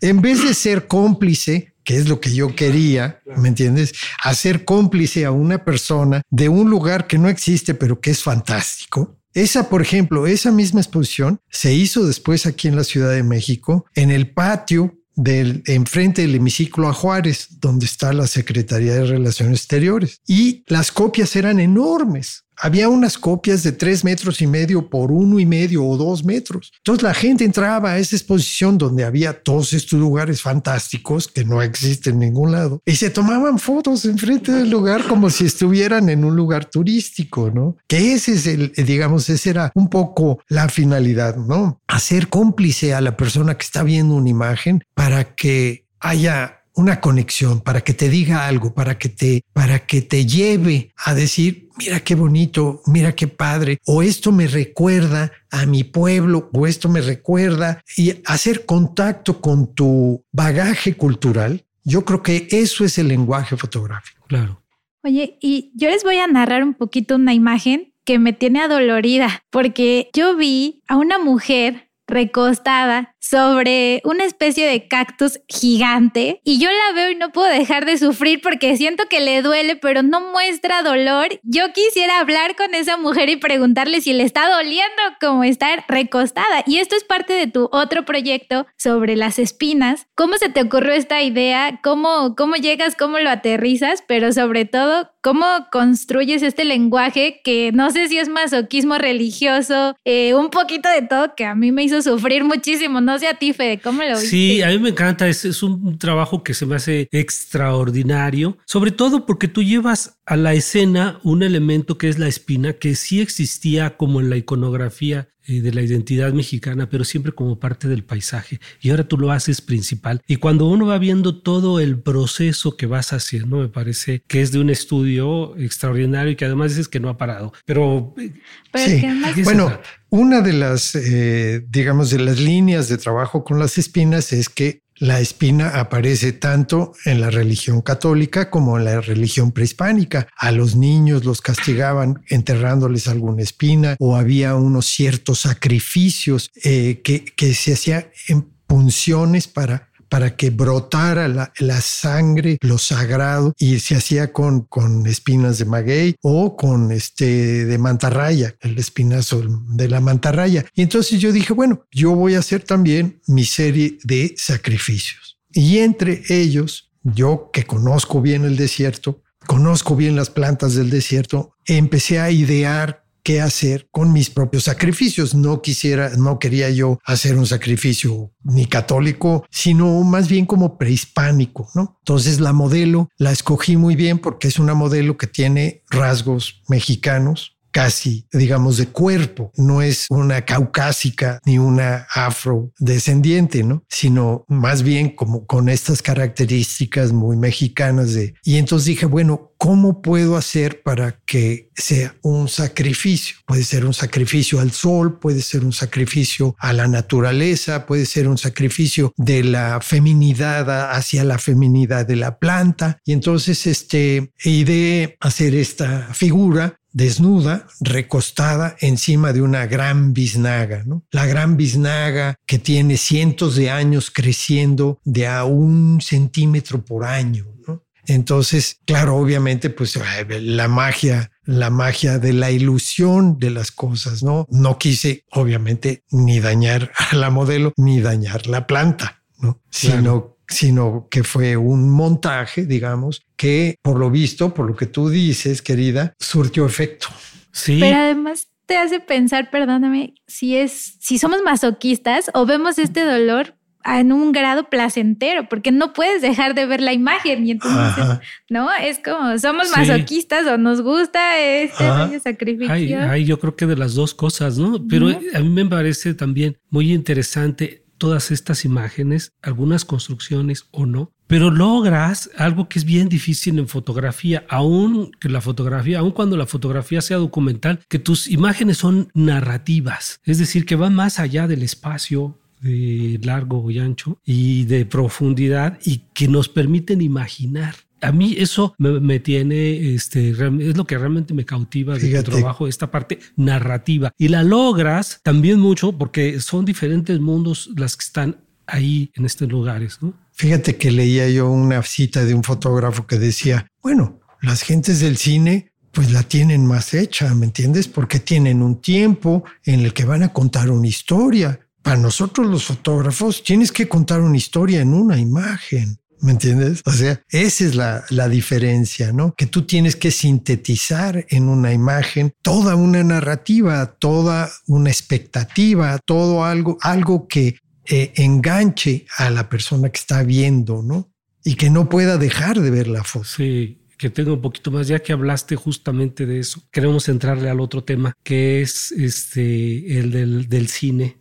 En 0.00 0.20
vez 0.20 0.42
de 0.42 0.54
ser 0.54 0.86
cómplice, 0.86 1.74
que 1.84 1.96
es 1.96 2.08
lo 2.08 2.20
que 2.20 2.32
yo 2.32 2.54
quería, 2.54 3.20
¿me 3.36 3.48
entiendes? 3.48 3.92
Hacer 4.22 4.64
cómplice 4.64 5.24
a 5.24 5.30
una 5.30 5.64
persona 5.64 6.22
de 6.30 6.48
un 6.48 6.70
lugar 6.70 7.06
que 7.06 7.18
no 7.18 7.28
existe, 7.28 7.74
pero 7.74 8.00
que 8.00 8.10
es 8.10 8.22
fantástico. 8.22 9.16
Esa, 9.32 9.68
por 9.68 9.80
ejemplo, 9.80 10.26
esa 10.26 10.50
misma 10.50 10.80
exposición 10.80 11.40
se 11.48 11.72
hizo 11.72 12.04
después 12.06 12.46
aquí 12.46 12.68
en 12.68 12.76
la 12.76 12.84
Ciudad 12.84 13.10
de 13.10 13.22
México, 13.22 13.86
en 13.94 14.10
el 14.10 14.32
patio 14.32 14.96
del 15.14 15.62
enfrente 15.66 16.22
del 16.22 16.36
hemiciclo 16.36 16.88
a 16.88 16.94
Juárez, 16.94 17.60
donde 17.60 17.86
está 17.86 18.12
la 18.12 18.26
Secretaría 18.26 18.94
de 18.94 19.04
Relaciones 19.04 19.60
Exteriores. 19.60 20.20
Y 20.26 20.64
las 20.66 20.90
copias 20.90 21.36
eran 21.36 21.60
enormes 21.60 22.44
había 22.60 22.88
unas 22.88 23.18
copias 23.18 23.62
de 23.62 23.72
tres 23.72 24.04
metros 24.04 24.40
y 24.42 24.46
medio 24.46 24.88
por 24.88 25.10
uno 25.10 25.38
y 25.38 25.46
medio 25.46 25.84
o 25.84 25.96
dos 25.96 26.24
metros. 26.24 26.72
Entonces 26.78 27.02
la 27.02 27.14
gente 27.14 27.44
entraba 27.44 27.92
a 27.92 27.98
esa 27.98 28.16
exposición 28.16 28.78
donde 28.78 29.04
había 29.04 29.42
todos 29.42 29.72
estos 29.72 29.98
lugares 29.98 30.42
fantásticos 30.42 31.28
que 31.28 31.44
no 31.44 31.62
existen 31.62 32.14
en 32.14 32.20
ningún 32.20 32.52
lado 32.52 32.80
y 32.84 32.96
se 32.96 33.10
tomaban 33.10 33.58
fotos 33.58 34.04
enfrente 34.04 34.52
del 34.52 34.70
lugar 34.70 35.06
como 35.06 35.30
si 35.30 35.46
estuvieran 35.46 36.08
en 36.08 36.24
un 36.24 36.36
lugar 36.36 36.64
turístico, 36.64 37.50
¿no? 37.50 37.76
Que 37.86 38.14
ese 38.14 38.32
es 38.32 38.46
el, 38.46 38.72
digamos, 38.72 39.28
ese 39.28 39.50
era 39.50 39.72
un 39.74 39.88
poco 39.88 40.42
la 40.48 40.68
finalidad, 40.68 41.36
¿no? 41.36 41.80
Hacer 41.86 42.28
cómplice 42.28 42.94
a 42.94 43.00
la 43.00 43.16
persona 43.16 43.56
que 43.56 43.64
está 43.64 43.82
viendo 43.82 44.14
una 44.14 44.28
imagen 44.28 44.84
para 44.94 45.34
que 45.34 45.86
haya 46.00 46.59
una 46.80 47.00
conexión, 47.00 47.60
para 47.60 47.82
que 47.82 47.94
te 47.94 48.08
diga 48.08 48.46
algo, 48.46 48.74
para 48.74 48.98
que 48.98 49.08
te, 49.08 49.44
para 49.52 49.86
que 49.86 50.02
te 50.02 50.26
lleve 50.26 50.92
a 50.96 51.14
decir, 51.14 51.68
mira 51.78 52.00
qué 52.00 52.14
bonito, 52.14 52.82
mira 52.86 53.14
qué 53.14 53.28
padre, 53.28 53.78
o 53.86 54.02
esto 54.02 54.32
me 54.32 54.46
recuerda 54.46 55.32
a 55.50 55.66
mi 55.66 55.84
pueblo, 55.84 56.50
o 56.52 56.66
esto 56.66 56.88
me 56.88 57.00
recuerda, 57.00 57.82
y 57.96 58.14
hacer 58.24 58.66
contacto 58.66 59.40
con 59.40 59.74
tu 59.74 60.24
bagaje 60.32 60.94
cultural. 60.94 61.64
Yo 61.84 62.04
creo 62.04 62.22
que 62.22 62.48
eso 62.50 62.84
es 62.84 62.98
el 62.98 63.08
lenguaje 63.08 63.56
fotográfico. 63.56 64.24
Claro. 64.26 64.62
Oye, 65.02 65.38
y 65.40 65.72
yo 65.74 65.88
les 65.88 66.04
voy 66.04 66.18
a 66.18 66.26
narrar 66.26 66.62
un 66.62 66.74
poquito 66.74 67.16
una 67.16 67.32
imagen 67.32 67.94
que 68.04 68.18
me 68.18 68.32
tiene 68.32 68.60
adolorida, 68.60 69.42
porque 69.50 70.10
yo 70.14 70.36
vi 70.36 70.82
a 70.88 70.96
una 70.96 71.18
mujer 71.18 71.90
recostada 72.06 73.14
sobre 73.20 74.00
una 74.04 74.24
especie 74.24 74.66
de 74.66 74.88
cactus 74.88 75.40
gigante 75.48 76.40
y 76.44 76.58
yo 76.58 76.68
la 76.70 76.94
veo 76.94 77.10
y 77.10 77.14
no 77.14 77.30
puedo 77.30 77.48
dejar 77.48 77.84
de 77.84 77.98
sufrir 77.98 78.40
porque 78.40 78.76
siento 78.76 79.04
que 79.08 79.20
le 79.20 79.42
duele, 79.42 79.76
pero 79.76 80.02
no 80.02 80.20
muestra 80.32 80.82
dolor. 80.82 81.28
Yo 81.42 81.72
quisiera 81.72 82.18
hablar 82.18 82.56
con 82.56 82.74
esa 82.74 82.96
mujer 82.96 83.28
y 83.28 83.36
preguntarle 83.36 84.00
si 84.00 84.12
le 84.12 84.24
está 84.24 84.48
doliendo 84.48 85.02
como 85.20 85.44
estar 85.44 85.84
recostada. 85.88 86.64
Y 86.66 86.78
esto 86.78 86.96
es 86.96 87.04
parte 87.04 87.34
de 87.34 87.46
tu 87.46 87.68
otro 87.72 88.04
proyecto 88.04 88.66
sobre 88.76 89.16
las 89.16 89.38
espinas. 89.38 90.06
¿Cómo 90.14 90.36
se 90.38 90.48
te 90.48 90.62
ocurrió 90.62 90.92
esta 90.92 91.22
idea? 91.22 91.80
¿Cómo, 91.82 92.34
cómo 92.36 92.56
llegas? 92.56 92.96
¿Cómo 92.96 93.18
lo 93.18 93.30
aterrizas? 93.30 94.02
Pero 94.06 94.32
sobre 94.32 94.64
todo, 94.64 95.10
¿cómo 95.22 95.46
construyes 95.70 96.42
este 96.42 96.64
lenguaje 96.64 97.40
que 97.44 97.70
no 97.72 97.90
sé 97.90 98.08
si 98.08 98.18
es 98.18 98.28
masoquismo 98.28 98.98
religioso, 98.98 99.96
eh, 100.04 100.34
un 100.34 100.50
poquito 100.50 100.88
de 100.88 101.02
todo 101.02 101.34
que 101.34 101.44
a 101.44 101.54
mí 101.54 101.72
me 101.72 101.84
hizo 101.84 102.02
sufrir 102.02 102.44
muchísimo? 102.44 103.00
No 103.00 103.09
sé 103.18 103.28
a 103.28 103.34
ti, 103.34 103.52
Fede, 103.52 103.80
¿cómo 103.80 104.02
lo 104.02 104.10
viste? 104.10 104.28
Sí, 104.28 104.62
a 104.62 104.68
mí 104.68 104.78
me 104.78 104.90
encanta. 104.90 105.28
Es, 105.28 105.44
es 105.44 105.62
un 105.62 105.98
trabajo 105.98 106.42
que 106.42 106.54
se 106.54 106.66
me 106.66 106.76
hace 106.76 107.08
extraordinario, 107.12 108.58
sobre 108.66 108.90
todo 108.90 109.26
porque 109.26 109.48
tú 109.48 109.62
llevas 109.62 110.20
a 110.26 110.36
la 110.36 110.54
escena 110.54 111.18
un 111.22 111.42
elemento 111.42 111.98
que 111.98 112.08
es 112.08 112.18
la 112.18 112.28
espina, 112.28 112.74
que 112.74 112.94
sí 112.94 113.20
existía 113.20 113.96
como 113.96 114.20
en 114.20 114.30
la 114.30 114.36
iconografía 114.36 115.28
eh, 115.50 115.62
de 115.62 115.72
la 115.72 115.82
identidad 115.82 116.32
mexicana, 116.32 116.88
pero 116.88 117.02
siempre 117.02 117.32
como 117.32 117.58
parte 117.58 117.88
del 117.88 118.04
paisaje. 118.04 118.60
Y 118.80 118.90
ahora 118.90 119.08
tú 119.08 119.18
lo 119.18 119.32
haces 119.32 119.60
principal. 119.60 120.20
Y 120.28 120.36
cuando 120.36 120.66
uno 120.66 120.86
va 120.86 120.98
viendo 120.98 121.40
todo 121.40 121.80
el 121.80 121.98
proceso 121.98 122.76
que 122.76 122.86
vas 122.86 123.12
haciendo, 123.12 123.56
me 123.56 123.68
parece 123.68 124.22
que 124.28 124.42
es 124.42 124.52
de 124.52 124.60
un 124.60 124.70
estudio 124.70 125.56
extraordinario 125.56 126.30
y 126.30 126.36
que 126.36 126.44
además 126.44 126.72
dices 126.72 126.88
que 126.88 127.00
no 127.00 127.08
ha 127.08 127.16
parado. 127.16 127.52
Pero, 127.64 128.14
eh, 128.18 128.32
sí. 128.76 129.42
bueno, 129.42 129.80
una 130.10 130.40
de 130.40 130.52
las, 130.52 130.94
eh, 130.94 131.64
digamos, 131.68 132.10
de 132.10 132.18
las 132.18 132.38
líneas 132.38 132.88
de 132.88 132.98
trabajo 132.98 133.44
con 133.44 133.58
las 133.58 133.78
espinas 133.78 134.32
es 134.32 134.48
que 134.48 134.82
la 134.96 135.18
espina 135.18 135.80
aparece 135.80 136.32
tanto 136.32 136.92
en 137.06 137.20
la 137.20 137.30
religión 137.30 137.80
católica 137.80 138.50
como 138.50 138.76
en 138.76 138.84
la 138.84 139.00
religión 139.00 139.50
prehispánica. 139.50 140.28
A 140.36 140.52
los 140.52 140.76
niños 140.76 141.24
los 141.24 141.40
castigaban 141.40 142.22
enterrándoles 142.28 143.08
alguna 143.08 143.42
espina 143.42 143.96
o 143.98 144.16
había 144.16 144.56
unos 144.56 144.86
ciertos 144.86 145.40
sacrificios 145.40 146.50
eh, 146.62 147.00
que, 147.02 147.24
que 147.24 147.54
se 147.54 147.72
hacían 147.72 148.06
en 148.28 148.42
punciones 148.66 149.48
para 149.48 149.89
para 150.10 150.36
que 150.36 150.50
brotara 150.50 151.28
la, 151.28 151.80
sangre, 151.80 152.58
lo 152.60 152.76
sagrado, 152.78 153.54
y 153.58 153.78
se 153.78 153.96
hacía 153.96 154.32
con, 154.32 154.62
con 154.62 155.06
espinas 155.06 155.58
de 155.58 155.64
maguey 155.64 156.16
o 156.20 156.56
con 156.56 156.92
este 156.92 157.64
de 157.64 157.78
mantarraya, 157.78 158.54
el 158.60 158.78
espinazo 158.78 159.42
de 159.68 159.88
la 159.88 160.00
mantarraya. 160.00 160.66
Y 160.74 160.82
entonces 160.82 161.20
yo 161.20 161.32
dije, 161.32 161.52
bueno, 161.52 161.86
yo 161.92 162.14
voy 162.14 162.34
a 162.34 162.40
hacer 162.40 162.62
también 162.64 163.20
mi 163.28 163.44
serie 163.44 163.98
de 164.02 164.34
sacrificios. 164.36 165.38
Y 165.52 165.78
entre 165.78 166.22
ellos, 166.28 166.90
yo 167.02 167.50
que 167.52 167.64
conozco 167.64 168.20
bien 168.20 168.44
el 168.44 168.56
desierto, 168.56 169.22
conozco 169.46 169.96
bien 169.96 170.16
las 170.16 170.30
plantas 170.30 170.74
del 170.74 170.90
desierto, 170.90 171.54
empecé 171.66 172.18
a 172.18 172.30
idear 172.30 173.04
qué 173.22 173.40
hacer 173.40 173.88
con 173.90 174.12
mis 174.12 174.30
propios 174.30 174.64
sacrificios. 174.64 175.34
No 175.34 175.62
quisiera, 175.62 176.10
no 176.16 176.38
quería 176.38 176.70
yo 176.70 176.98
hacer 177.04 177.36
un 177.36 177.46
sacrificio 177.46 178.32
ni 178.42 178.66
católico, 178.66 179.44
sino 179.50 180.02
más 180.02 180.28
bien 180.28 180.46
como 180.46 180.78
prehispánico, 180.78 181.68
¿no? 181.74 181.98
Entonces 182.00 182.40
la 182.40 182.52
modelo 182.52 183.08
la 183.16 183.32
escogí 183.32 183.76
muy 183.76 183.96
bien 183.96 184.18
porque 184.18 184.48
es 184.48 184.58
una 184.58 184.74
modelo 184.74 185.16
que 185.16 185.26
tiene 185.26 185.82
rasgos 185.90 186.62
mexicanos, 186.68 187.56
casi, 187.70 188.26
digamos, 188.32 188.76
de 188.76 188.86
cuerpo. 188.88 189.52
No 189.56 189.82
es 189.82 190.06
una 190.10 190.42
caucásica 190.42 191.40
ni 191.44 191.58
una 191.58 192.06
afrodescendiente, 192.14 193.62
¿no? 193.62 193.84
Sino 193.88 194.44
más 194.48 194.82
bien 194.82 195.14
como 195.14 195.46
con 195.46 195.68
estas 195.68 196.02
características 196.02 197.12
muy 197.12 197.36
mexicanas 197.36 198.14
de... 198.14 198.34
Y 198.44 198.56
entonces 198.56 198.86
dije, 198.86 199.06
bueno, 199.06 199.52
¿cómo 199.60 200.00
puedo 200.00 200.36
hacer 200.36 200.82
para 200.82 201.20
que 201.26 201.70
sea 201.74 202.14
un 202.22 202.48
sacrificio? 202.48 203.36
Puede 203.46 203.62
ser 203.62 203.84
un 203.84 203.92
sacrificio 203.92 204.60
al 204.60 204.72
sol, 204.72 205.18
puede 205.18 205.42
ser 205.42 205.64
un 205.64 205.72
sacrificio 205.72 206.56
a 206.58 206.72
la 206.72 206.88
naturaleza, 206.88 207.86
puede 207.86 208.06
ser 208.06 208.26
un 208.26 208.38
sacrificio 208.38 209.12
de 209.16 209.44
la 209.44 209.80
feminidad 209.82 210.90
hacia 210.92 211.24
la 211.24 211.38
feminidad 211.38 212.06
de 212.06 212.16
la 212.16 212.38
planta. 212.38 212.98
Y 213.04 213.12
entonces, 213.12 213.66
este, 213.66 214.32
ideé 214.44 215.16
hacer 215.20 215.54
esta 215.54 216.08
figura 216.14 216.79
desnuda, 216.92 217.66
recostada 217.80 218.76
encima 218.80 219.32
de 219.32 219.42
una 219.42 219.66
gran 219.66 220.12
biznaga, 220.12 220.82
¿no? 220.84 221.04
La 221.10 221.26
gran 221.26 221.56
biznaga 221.56 222.36
que 222.46 222.58
tiene 222.58 222.96
cientos 222.96 223.56
de 223.56 223.70
años 223.70 224.10
creciendo 224.10 225.00
de 225.04 225.26
a 225.26 225.44
un 225.44 226.00
centímetro 226.00 226.84
por 226.84 227.04
año, 227.04 227.46
¿no? 227.66 227.84
Entonces, 228.06 228.78
claro, 228.86 229.16
obviamente, 229.16 229.70
pues 229.70 229.98
la 230.28 230.68
magia, 230.68 231.30
la 231.44 231.70
magia 231.70 232.18
de 232.18 232.32
la 232.32 232.50
ilusión 232.50 233.38
de 233.38 233.50
las 233.50 233.70
cosas, 233.70 234.22
¿no? 234.22 234.46
No 234.50 234.78
quise, 234.78 235.24
obviamente, 235.30 236.04
ni 236.10 236.40
dañar 236.40 236.90
a 236.96 237.14
la 237.14 237.30
modelo, 237.30 237.72
ni 237.76 238.00
dañar 238.00 238.46
la 238.46 238.66
planta, 238.66 239.22
¿no? 239.38 239.60
Sino 239.70 240.38
sino 240.50 241.06
que 241.10 241.22
fue 241.22 241.56
un 241.56 241.88
montaje, 241.88 242.66
digamos, 242.66 243.22
que 243.36 243.76
por 243.82 243.98
lo 243.98 244.10
visto, 244.10 244.52
por 244.52 244.66
lo 244.66 244.76
que 244.76 244.86
tú 244.86 245.08
dices, 245.08 245.62
querida, 245.62 246.12
surtió 246.18 246.66
efecto. 246.66 247.06
Sí. 247.52 247.78
Pero 247.80 247.96
además 247.96 248.48
te 248.66 248.76
hace 248.76 249.00
pensar, 249.00 249.50
perdóname, 249.50 250.14
si 250.26 250.56
es, 250.56 250.96
si 251.00 251.18
somos 251.18 251.42
masoquistas 251.42 252.30
o 252.34 252.46
vemos 252.46 252.78
este 252.78 253.04
dolor 253.04 253.54
en 253.84 254.12
un 254.12 254.32
grado 254.32 254.68
placentero, 254.68 255.48
porque 255.48 255.72
no 255.72 255.92
puedes 255.92 256.20
dejar 256.20 256.54
de 256.54 256.66
ver 256.66 256.80
la 256.80 256.92
imagen 256.92 257.46
y 257.46 257.52
entonces, 257.52 258.04
¿no? 258.50 258.70
Es 258.72 258.98
como, 258.98 259.38
somos 259.38 259.70
masoquistas 259.74 260.46
o 260.46 260.58
nos 260.58 260.82
gusta 260.82 261.38
este 261.40 262.20
sacrificio. 262.20 263.00
Ay, 263.08 263.24
yo 263.24 263.40
creo 263.40 263.56
que 263.56 263.66
de 263.66 263.76
las 263.76 263.94
dos 263.94 264.14
cosas, 264.14 264.58
¿no? 264.58 264.84
Pero 264.86 265.08
a 265.08 265.40
mí 265.40 265.48
me 265.48 265.64
parece 265.64 266.12
también 266.14 266.58
muy 266.68 266.92
interesante 266.92 267.84
todas 268.00 268.30
estas 268.30 268.64
imágenes, 268.64 269.34
algunas 269.42 269.84
construcciones 269.84 270.64
o 270.70 270.86
no, 270.86 271.12
pero 271.26 271.50
logras 271.50 272.30
algo 272.36 272.68
que 272.68 272.80
es 272.80 272.84
bien 272.84 273.08
difícil 273.08 273.58
en 273.58 273.68
fotografía, 273.68 274.44
aún 274.48 275.12
que 275.20 275.28
la 275.28 275.42
fotografía, 275.42 276.00
aun 276.00 276.10
cuando 276.10 276.36
la 276.36 276.46
fotografía 276.46 277.02
sea 277.02 277.18
documental, 277.18 277.80
que 277.88 277.98
tus 277.98 278.26
imágenes 278.26 278.78
son 278.78 279.10
narrativas, 279.14 280.20
es 280.24 280.38
decir, 280.38 280.64
que 280.64 280.76
van 280.76 280.94
más 280.94 281.20
allá 281.20 281.46
del 281.46 281.62
espacio 281.62 282.38
de 282.62 283.20
largo 283.22 283.70
y 283.70 283.78
ancho 283.78 284.18
y 284.24 284.64
de 284.64 284.86
profundidad 284.86 285.78
y 285.84 285.98
que 286.14 286.26
nos 286.26 286.48
permiten 286.48 287.02
imaginar 287.02 287.74
a 288.00 288.12
mí 288.12 288.34
eso 288.38 288.74
me, 288.78 289.20
tiene, 289.20 289.94
este, 289.94 290.30
es 290.30 290.76
lo 290.76 290.86
que 290.86 290.98
realmente 290.98 291.34
me 291.34 291.44
cautiva 291.44 291.96
de 291.96 292.22
tu 292.22 292.30
trabajo, 292.30 292.66
esta 292.66 292.90
parte 292.90 293.18
narrativa. 293.36 294.12
Y 294.18 294.28
la 294.28 294.42
logras 294.42 295.20
también 295.22 295.60
mucho 295.60 295.92
porque 295.96 296.40
son 296.40 296.64
diferentes 296.64 297.20
mundos 297.20 297.70
las 297.76 297.96
que 297.96 298.04
están 298.04 298.36
ahí 298.66 299.10
en 299.14 299.26
estos 299.26 299.48
lugares, 299.48 299.98
¿no? 300.00 300.14
Fíjate 300.32 300.76
que 300.76 300.90
leía 300.90 301.28
yo 301.28 301.50
una 301.50 301.82
cita 301.82 302.24
de 302.24 302.34
un 302.34 302.42
fotógrafo 302.42 303.06
que 303.06 303.18
decía, 303.18 303.66
bueno, 303.82 304.20
las 304.40 304.62
gentes 304.62 305.00
del 305.00 305.16
cine 305.16 305.72
pues 305.92 306.12
la 306.12 306.22
tienen 306.22 306.64
más 306.66 306.94
hecha, 306.94 307.34
¿me 307.34 307.46
entiendes? 307.46 307.88
Porque 307.88 308.20
tienen 308.20 308.62
un 308.62 308.80
tiempo 308.80 309.44
en 309.64 309.80
el 309.80 309.92
que 309.92 310.04
van 310.04 310.22
a 310.22 310.32
contar 310.32 310.70
una 310.70 310.86
historia. 310.86 311.60
Para 311.82 311.96
nosotros 311.96 312.46
los 312.46 312.64
fotógrafos 312.64 313.42
tienes 313.42 313.72
que 313.72 313.88
contar 313.88 314.20
una 314.20 314.36
historia 314.36 314.82
en 314.82 314.94
una 314.94 315.18
imagen. 315.18 315.98
¿Me 316.22 316.32
entiendes? 316.32 316.82
O 316.84 316.92
sea, 316.92 317.22
esa 317.30 317.64
es 317.64 317.74
la, 317.74 318.04
la, 318.10 318.28
diferencia, 318.28 319.12
¿no? 319.12 319.34
Que 319.34 319.46
tú 319.46 319.62
tienes 319.62 319.96
que 319.96 320.10
sintetizar 320.10 321.24
en 321.30 321.48
una 321.48 321.72
imagen 321.72 322.32
toda 322.42 322.74
una 322.74 323.02
narrativa, 323.02 323.94
toda 323.98 324.50
una 324.66 324.90
expectativa, 324.90 325.98
todo 326.04 326.44
algo, 326.44 326.76
algo 326.82 327.26
que 327.26 327.58
eh, 327.86 328.12
enganche 328.16 329.06
a 329.16 329.30
la 329.30 329.48
persona 329.48 329.88
que 329.88 329.98
está 329.98 330.22
viendo, 330.22 330.82
¿no? 330.82 331.10
Y 331.42 331.54
que 331.54 331.70
no 331.70 331.88
pueda 331.88 332.18
dejar 332.18 332.60
de 332.60 332.70
ver 332.70 332.86
la 332.86 333.02
foto. 333.02 333.24
Sí, 333.24 333.80
que 333.96 334.10
tenga 334.10 334.32
un 334.32 334.42
poquito 334.42 334.70
más, 334.70 334.88
ya 334.88 334.98
que 334.98 335.12
hablaste 335.12 335.56
justamente 335.56 336.26
de 336.26 336.40
eso, 336.40 336.62
queremos 336.70 337.08
entrarle 337.08 337.48
al 337.48 337.60
otro 337.60 337.82
tema, 337.82 338.12
que 338.22 338.60
es 338.60 338.92
este, 338.92 339.98
el 339.98 340.10
del, 340.10 340.48
del 340.48 340.68
cine 340.68 341.19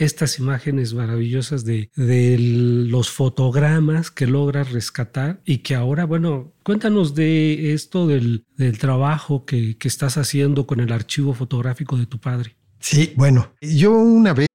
estas 0.00 0.38
imágenes 0.38 0.94
maravillosas 0.94 1.64
de, 1.64 1.90
de 1.94 2.36
los 2.38 3.10
fotogramas 3.10 4.10
que 4.10 4.26
logras 4.26 4.72
rescatar 4.72 5.40
y 5.44 5.58
que 5.58 5.74
ahora, 5.74 6.06
bueno, 6.06 6.52
cuéntanos 6.64 7.14
de 7.14 7.74
esto 7.74 8.06
del, 8.06 8.46
del 8.56 8.78
trabajo 8.78 9.44
que, 9.44 9.76
que 9.76 9.88
estás 9.88 10.16
haciendo 10.16 10.66
con 10.66 10.80
el 10.80 10.92
archivo 10.92 11.34
fotográfico 11.34 11.96
de 11.96 12.06
tu 12.06 12.18
padre. 12.18 12.56
Sí, 12.80 13.12
bueno, 13.16 13.52
yo 13.60 13.92
una 13.92 14.32
vez 14.32 14.46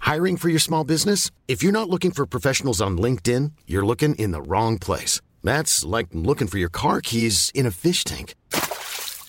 Hiring 0.00 0.36
for 0.36 0.50
your 0.50 0.60
small 0.60 0.84
business? 0.84 1.30
If 1.48 1.62
you're 1.62 1.72
not 1.72 1.88
looking 1.88 2.10
for 2.10 2.26
professionals 2.26 2.82
on 2.82 2.98
LinkedIn, 2.98 3.52
you're 3.66 3.86
looking 3.86 4.14
in 4.16 4.32
the 4.32 4.42
wrong 4.42 4.78
place. 4.78 5.22
That's 5.42 5.82
like 5.82 6.08
looking 6.12 6.46
for 6.46 6.58
your 6.58 6.68
car 6.68 7.00
keys 7.00 7.50
in 7.54 7.64
a 7.64 7.70
fish 7.70 8.04
tank. 8.04 8.34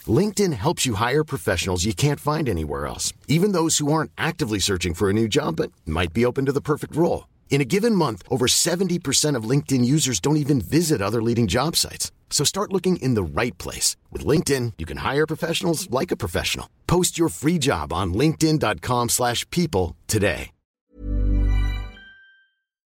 LinkedIn 0.07 0.53
helps 0.53 0.85
you 0.85 0.95
hire 0.95 1.23
professionals 1.23 1.85
you 1.85 1.93
can't 1.93 2.19
find 2.19 2.49
anywhere 2.49 2.85
else, 2.85 3.13
even 3.27 3.53
those 3.53 3.77
who 3.79 3.91
aren't 3.91 4.11
actively 4.17 4.59
searching 4.59 4.93
for 4.93 5.09
a 5.09 5.13
new 5.13 5.27
job 5.27 5.55
but 5.55 5.71
might 5.85 6.13
be 6.13 6.25
open 6.25 6.45
to 6.45 6.51
the 6.51 6.61
perfect 6.61 6.95
role. 6.95 7.27
In 7.49 7.61
a 7.61 7.65
given 7.65 7.95
month, 7.95 8.21
over 8.29 8.47
70% 8.47 9.37
of 9.37 9.49
LinkedIn 9.49 9.85
users 9.85 10.19
don't 10.19 10.37
even 10.37 10.59
visit 10.59 11.01
other 11.01 11.21
leading 11.23 11.47
job 11.47 11.75
sites. 11.75 12.11
So 12.29 12.43
start 12.43 12.73
looking 12.73 12.97
in 12.97 13.15
the 13.15 13.23
right 13.23 13.57
place. 13.57 13.95
With 14.11 14.25
LinkedIn, 14.25 14.73
you 14.77 14.85
can 14.85 14.97
hire 14.97 15.25
professionals 15.25 15.89
like 15.89 16.11
a 16.11 16.17
professional. 16.17 16.67
Post 16.85 17.17
your 17.17 17.29
free 17.29 17.57
job 17.57 17.93
on 17.93 18.13
linkedin.com 18.13 19.09
slash 19.09 19.49
people 19.51 19.95
today. 20.07 20.51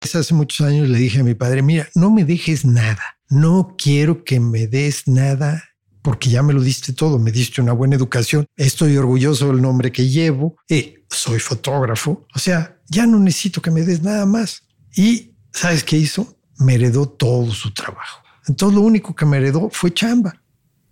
Hace 0.03 0.33
muchos 0.33 0.65
años 0.65 0.89
le 0.89 0.99
dije 0.99 1.21
a 1.21 1.25
mi 1.25 1.35
padre, 1.35 1.63
mira, 1.63 1.89
no 1.97 2.11
me 2.11 2.23
dejes 2.23 2.65
nada. 2.65 3.03
No 3.29 3.75
quiero 3.77 4.23
que 4.25 4.39
me 4.39 4.67
des 4.67 5.09
nada 5.09 5.63
porque 6.07 6.31
ya 6.31 6.41
me 6.41 6.53
lo 6.53 6.61
diste 6.61 6.93
todo, 6.93 7.19
me 7.19 7.33
diste 7.33 7.61
una 7.61 7.73
buena 7.73 7.97
educación, 7.97 8.47
estoy 8.55 8.97
orgulloso 8.97 9.49
del 9.49 9.61
nombre 9.61 9.91
que 9.91 10.09
llevo, 10.09 10.57
y 10.69 10.99
soy 11.11 11.41
fotógrafo, 11.41 12.25
o 12.33 12.39
sea, 12.39 12.79
ya 12.87 13.07
no 13.07 13.19
necesito 13.19 13.61
que 13.61 13.73
me 13.73 13.83
des 13.83 14.05
nada 14.05 14.25
más. 14.25 14.63
Y 14.95 15.33
¿sabes 15.53 15.83
qué 15.83 15.97
hizo? 15.97 16.39
Me 16.61 16.77
heredó 16.77 17.09
todo 17.09 17.51
su 17.51 17.75
trabajo. 17.75 18.23
Entonces 18.47 18.79
lo 18.79 18.83
único 18.85 19.17
que 19.17 19.27
me 19.27 19.39
heredó 19.39 19.69
fue 19.73 19.93
chamba. 19.93 20.41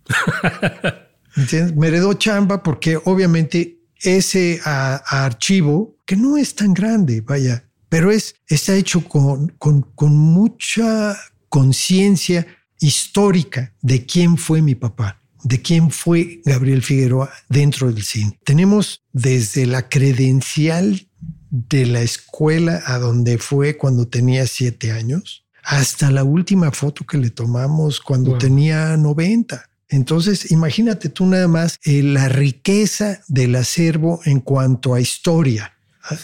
Me 1.75 1.87
heredó 1.87 2.13
chamba 2.15 2.61
porque 2.61 2.99
obviamente 3.05 3.79
ese 4.01 4.59
archivo, 4.65 5.95
que 6.05 6.17
no 6.17 6.35
es 6.35 6.55
tan 6.55 6.73
grande, 6.73 7.21
vaya, 7.21 7.69
pero 7.87 8.11
es, 8.11 8.35
está 8.47 8.75
hecho 8.75 9.07
con, 9.07 9.47
con, 9.59 9.81
con 9.95 10.13
mucha 10.13 11.17
conciencia 11.47 12.45
histórica 12.79 13.73
de 13.81 14.05
quién 14.05 14.37
fue 14.37 14.61
mi 14.61 14.75
papá, 14.75 15.21
de 15.43 15.61
quién 15.61 15.91
fue 15.91 16.41
Gabriel 16.45 16.81
Figueroa 16.81 17.31
dentro 17.49 17.91
del 17.91 18.03
cine. 18.03 18.39
Tenemos 18.43 19.03
desde 19.13 19.65
la 19.65 19.89
credencial 19.89 21.07
de 21.49 21.85
la 21.85 22.01
escuela 22.01 22.81
a 22.85 22.97
donde 22.99 23.37
fue 23.37 23.77
cuando 23.77 24.07
tenía 24.07 24.45
siete 24.47 24.91
años, 24.91 25.45
hasta 25.63 26.11
la 26.11 26.23
última 26.23 26.71
foto 26.71 27.05
que 27.05 27.17
le 27.17 27.29
tomamos 27.29 27.99
cuando 27.99 28.37
tenía 28.37 28.97
90. 28.97 29.67
Entonces, 29.89 30.51
imagínate 30.51 31.09
tú 31.09 31.25
nada 31.25 31.47
más 31.47 31.79
eh, 31.83 32.03
la 32.03 32.27
riqueza 32.29 33.21
del 33.27 33.55
acervo 33.55 34.19
en 34.25 34.41
cuanto 34.41 34.93
a 34.93 35.01
historia. 35.01 35.73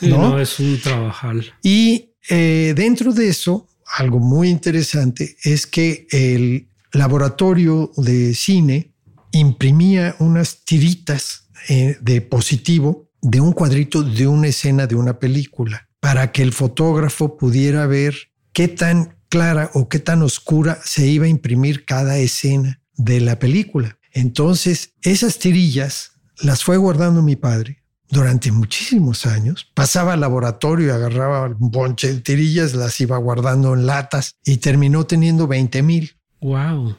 ¿no? 0.02 0.40
es 0.40 0.60
un 0.60 0.80
trabajal. 0.80 1.54
Y 1.64 2.12
eh, 2.30 2.74
dentro 2.76 3.14
de 3.14 3.30
eso, 3.30 3.68
algo 3.92 4.20
muy 4.20 4.50
interesante 4.50 5.36
es 5.44 5.68
que 5.68 6.08
el 6.12 6.70
laboratorio 6.94 7.92
de 7.98 8.34
cine 8.34 8.94
imprimía 9.32 10.16
unas 10.20 10.64
tiritas 10.64 11.50
eh, 11.70 11.98
de 12.02 12.22
positivo 12.22 13.10
de 13.22 13.40
un 13.40 13.54
cuadrito 13.54 14.04
de 14.04 14.28
una 14.28 14.48
escena 14.48 14.88
de 14.88 14.96
una 14.96 15.20
película 15.20 15.88
para 16.00 16.32
que 16.32 16.42
el 16.42 16.54
fotógrafo 16.54 17.38
pudiera 17.38 17.86
ver 17.86 18.16
qué 18.54 18.68
tan 18.68 19.18
clara 19.30 19.70
o 19.74 19.88
qué 19.88 20.00
tan 20.00 20.24
oscura 20.24 20.80
se 20.84 21.08
iba 21.08 21.26
a 21.26 21.30
imprimir 21.30 21.86
cada 21.86 22.18
escena 22.18 22.82
de 22.98 23.22
la 23.22 23.40
película. 23.40 24.00
Entonces, 24.12 24.94
esas 25.04 25.40
tirillas 25.40 26.14
las 26.42 26.64
fue 26.64 26.78
guardando 26.78 27.22
mi 27.22 27.36
padre 27.36 27.81
durante 28.12 28.52
muchísimos 28.52 29.26
años. 29.26 29.72
Pasaba 29.74 30.14
al 30.14 30.20
laboratorio 30.20 30.88
y 30.88 30.90
agarraba 30.92 31.46
un 31.48 31.72
bonche 31.72 32.14
de 32.14 32.20
tirillas, 32.20 32.74
las 32.74 33.00
iba 33.02 33.18
guardando 33.18 33.74
en 33.74 33.86
latas 33.86 34.36
y 34.46 34.58
terminó 34.58 35.06
teniendo 35.06 35.48
20 35.48 35.82
mil. 35.82 36.16
Wow. 36.42 36.98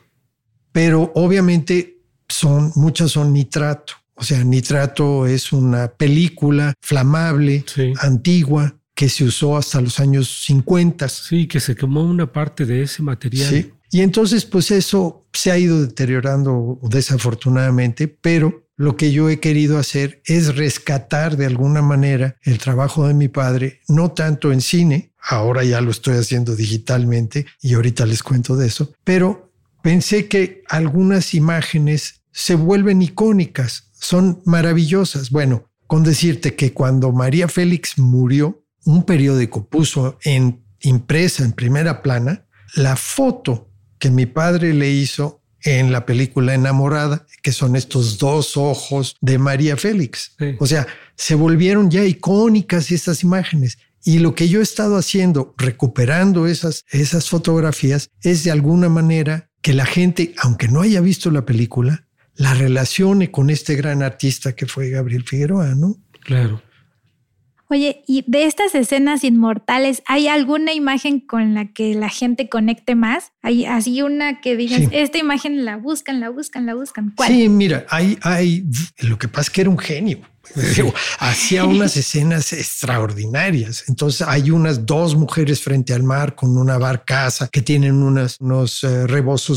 Pero 0.72 1.12
obviamente 1.14 1.98
son, 2.28 2.72
muchas 2.74 3.12
son 3.12 3.32
nitrato. 3.32 3.94
O 4.14 4.24
sea, 4.24 4.42
nitrato 4.42 5.26
es 5.26 5.52
una 5.52 5.88
película 5.88 6.74
flamable, 6.80 7.64
antigua, 8.00 8.74
que 8.94 9.08
se 9.08 9.24
usó 9.24 9.56
hasta 9.56 9.80
los 9.80 10.00
años 10.00 10.44
50. 10.44 11.08
Sí, 11.08 11.46
que 11.46 11.60
se 11.60 11.74
quemó 11.74 12.04
una 12.04 12.30
parte 12.30 12.64
de 12.64 12.82
ese 12.82 13.02
material. 13.02 13.48
Sí. 13.48 13.72
Y 13.90 14.00
entonces, 14.00 14.46
pues 14.46 14.70
eso 14.70 15.26
se 15.32 15.50
ha 15.50 15.58
ido 15.58 15.82
deteriorando 15.82 16.78
desafortunadamente, 16.82 18.08
pero 18.08 18.61
lo 18.76 18.96
que 18.96 19.12
yo 19.12 19.28
he 19.28 19.40
querido 19.40 19.78
hacer 19.78 20.22
es 20.24 20.56
rescatar 20.56 21.36
de 21.36 21.46
alguna 21.46 21.82
manera 21.82 22.36
el 22.42 22.58
trabajo 22.58 23.06
de 23.06 23.14
mi 23.14 23.28
padre, 23.28 23.80
no 23.88 24.12
tanto 24.12 24.52
en 24.52 24.60
cine, 24.60 25.12
ahora 25.18 25.64
ya 25.64 25.80
lo 25.80 25.90
estoy 25.90 26.16
haciendo 26.16 26.56
digitalmente 26.56 27.46
y 27.60 27.74
ahorita 27.74 28.06
les 28.06 28.22
cuento 28.22 28.56
de 28.56 28.66
eso, 28.66 28.92
pero 29.04 29.52
pensé 29.82 30.26
que 30.28 30.62
algunas 30.68 31.34
imágenes 31.34 32.22
se 32.32 32.54
vuelven 32.54 33.02
icónicas, 33.02 33.90
son 33.92 34.42
maravillosas. 34.46 35.30
Bueno, 35.30 35.70
con 35.86 36.02
decirte 36.02 36.56
que 36.56 36.72
cuando 36.72 37.12
María 37.12 37.48
Félix 37.48 37.98
murió, 37.98 38.64
un 38.84 39.04
periódico 39.04 39.68
puso 39.68 40.18
en 40.24 40.64
impresa 40.80 41.44
en 41.44 41.52
primera 41.52 42.02
plana 42.02 42.46
la 42.74 42.96
foto 42.96 43.70
que 43.98 44.10
mi 44.10 44.26
padre 44.26 44.74
le 44.74 44.90
hizo 44.90 45.41
en 45.64 45.92
la 45.92 46.06
película 46.06 46.54
Enamorada, 46.54 47.26
que 47.42 47.52
son 47.52 47.76
estos 47.76 48.18
dos 48.18 48.56
ojos 48.56 49.16
de 49.20 49.38
María 49.38 49.76
Félix. 49.76 50.34
O 50.58 50.66
sea, 50.66 50.86
se 51.16 51.34
volvieron 51.34 51.90
ya 51.90 52.04
icónicas 52.04 52.90
estas 52.90 53.22
imágenes. 53.22 53.78
Y 54.04 54.18
lo 54.18 54.34
que 54.34 54.48
yo 54.48 54.60
he 54.60 54.62
estado 54.62 54.96
haciendo, 54.96 55.54
recuperando 55.56 56.46
esas, 56.46 56.84
esas 56.90 57.28
fotografías, 57.28 58.10
es 58.22 58.42
de 58.42 58.50
alguna 58.50 58.88
manera 58.88 59.50
que 59.60 59.72
la 59.72 59.86
gente, 59.86 60.34
aunque 60.38 60.66
no 60.68 60.80
haya 60.80 61.00
visto 61.00 61.30
la 61.30 61.46
película, 61.46 62.06
la 62.34 62.54
relacione 62.54 63.30
con 63.30 63.50
este 63.50 63.76
gran 63.76 64.02
artista 64.02 64.54
que 64.54 64.66
fue 64.66 64.90
Gabriel 64.90 65.24
Figueroa, 65.24 65.74
¿no? 65.76 65.96
Claro. 66.20 66.62
Oye, 67.72 68.04
y 68.06 68.22
de 68.26 68.44
estas 68.44 68.74
escenas 68.74 69.24
inmortales, 69.24 70.02
¿hay 70.04 70.28
alguna 70.28 70.74
imagen 70.74 71.20
con 71.20 71.54
la 71.54 71.72
que 71.72 71.94
la 71.94 72.10
gente 72.10 72.50
conecte 72.50 72.94
más? 72.94 73.32
¿Hay 73.40 73.64
así 73.64 74.02
una 74.02 74.42
que 74.42 74.58
digas, 74.58 74.82
esta 74.92 75.16
imagen 75.16 75.64
la 75.64 75.78
buscan, 75.78 76.20
la 76.20 76.28
buscan, 76.28 76.66
la 76.66 76.74
buscan? 76.74 77.14
¿Cuál? 77.16 77.30
Sí, 77.30 77.48
mira, 77.48 77.86
hay, 77.88 78.18
hay, 78.20 78.66
lo 78.98 79.18
que 79.18 79.26
pasa 79.26 79.44
es 79.44 79.50
que 79.50 79.62
era 79.62 79.70
un 79.70 79.78
genio 79.78 80.18
hacía 81.18 81.64
unas 81.64 81.96
escenas 81.96 82.52
extraordinarias. 82.52 83.84
Entonces 83.88 84.26
hay 84.26 84.50
unas 84.50 84.86
dos 84.86 85.14
mujeres 85.14 85.62
frente 85.62 85.94
al 85.94 86.02
mar 86.02 86.34
con 86.34 86.56
una 86.56 86.78
barcaza 86.78 87.48
que 87.48 87.62
tienen 87.62 88.02
unos 88.02 88.84
eh, 88.84 89.06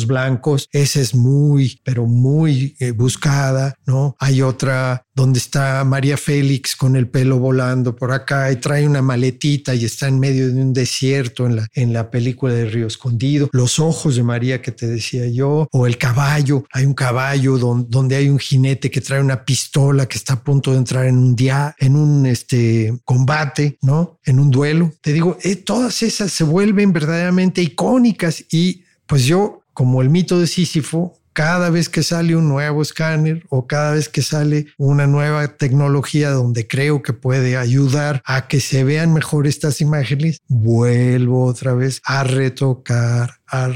blancos. 0.07 0.67
Esa 0.71 0.99
es 1.01 1.15
muy, 1.15 1.79
pero 1.83 2.05
muy 2.05 2.75
eh, 2.79 2.91
buscada, 2.91 3.75
¿no? 3.85 4.15
Hay 4.19 4.41
otra 4.41 5.05
donde 5.13 5.39
está 5.39 5.83
María 5.85 6.17
Félix 6.17 6.75
con 6.75 6.95
el 6.97 7.07
pelo 7.07 7.39
volando 7.39 7.95
por 7.95 8.11
acá 8.11 8.51
y 8.51 8.57
trae 8.57 8.85
una 8.85 9.01
maletita 9.01 9.73
y 9.73 9.85
está 9.85 10.09
en 10.09 10.19
medio 10.19 10.51
de 10.51 10.61
un 10.61 10.73
desierto 10.73 11.45
en 11.45 11.55
la, 11.55 11.67
en 11.73 11.93
la 11.93 12.11
película 12.11 12.53
de 12.53 12.65
Río 12.65 12.87
Escondido. 12.87 13.49
Los 13.53 13.79
ojos 13.79 14.17
de 14.17 14.23
María 14.23 14.61
que 14.61 14.71
te 14.71 14.87
decía 14.87 15.25
yo, 15.27 15.67
o 15.71 15.87
el 15.87 15.97
caballo. 15.97 16.65
Hay 16.71 16.85
un 16.85 16.93
caballo 16.93 17.57
donde, 17.57 17.87
donde 17.89 18.15
hay 18.17 18.27
un 18.27 18.39
jinete 18.39 18.91
que 18.91 19.01
trae 19.01 19.21
una 19.21 19.45
pistola 19.45 20.05
que 20.05 20.17
está 20.17 20.33
a 20.33 20.43
punto 20.43 20.71
de 20.71 20.74
entrar 20.77 21.05
en 21.05 21.17
un 21.17 21.35
día, 21.35 21.75
en 21.79 21.95
un 21.95 22.25
este, 22.25 22.97
combate, 23.05 23.77
¿no? 23.81 24.19
En 24.23 24.39
un 24.39 24.51
duelo. 24.51 24.93
Te 25.01 25.13
digo, 25.13 25.37
eh, 25.43 25.55
todas 25.55 26.03
esas 26.03 26.31
se 26.31 26.43
vuelven 26.43 26.93
verdaderamente 26.93 27.61
icónicas 27.61 28.43
y 28.51 28.83
pues 29.05 29.25
yo, 29.25 29.63
como 29.73 30.01
el 30.01 30.09
mito 30.09 30.39
de 30.39 30.47
Sísifo, 30.47 31.13
cada 31.35 31.69
vez 31.69 31.89
que 31.89 32.01
sale 32.01 32.33
un 32.37 32.47
nuevo 32.47 32.81
escáner 32.81 33.45
o 33.49 33.67
cada 33.67 33.91
vez 33.91 34.07
que 34.07 34.21
sale 34.21 34.67
una 34.77 35.05
nueva 35.05 35.45
tecnología 35.57 36.29
donde 36.29 36.65
creo 36.65 37.01
que 37.01 37.11
puede 37.11 37.57
ayudar 37.57 38.21
a 38.25 38.47
que 38.47 38.61
se 38.61 38.85
vean 38.85 39.11
mejor 39.11 39.45
estas 39.45 39.81
imágenes, 39.81 40.39
vuelvo 40.47 41.43
otra 41.43 41.73
vez 41.73 42.01
a 42.05 42.23
retocar, 42.23 43.41
a, 43.47 43.69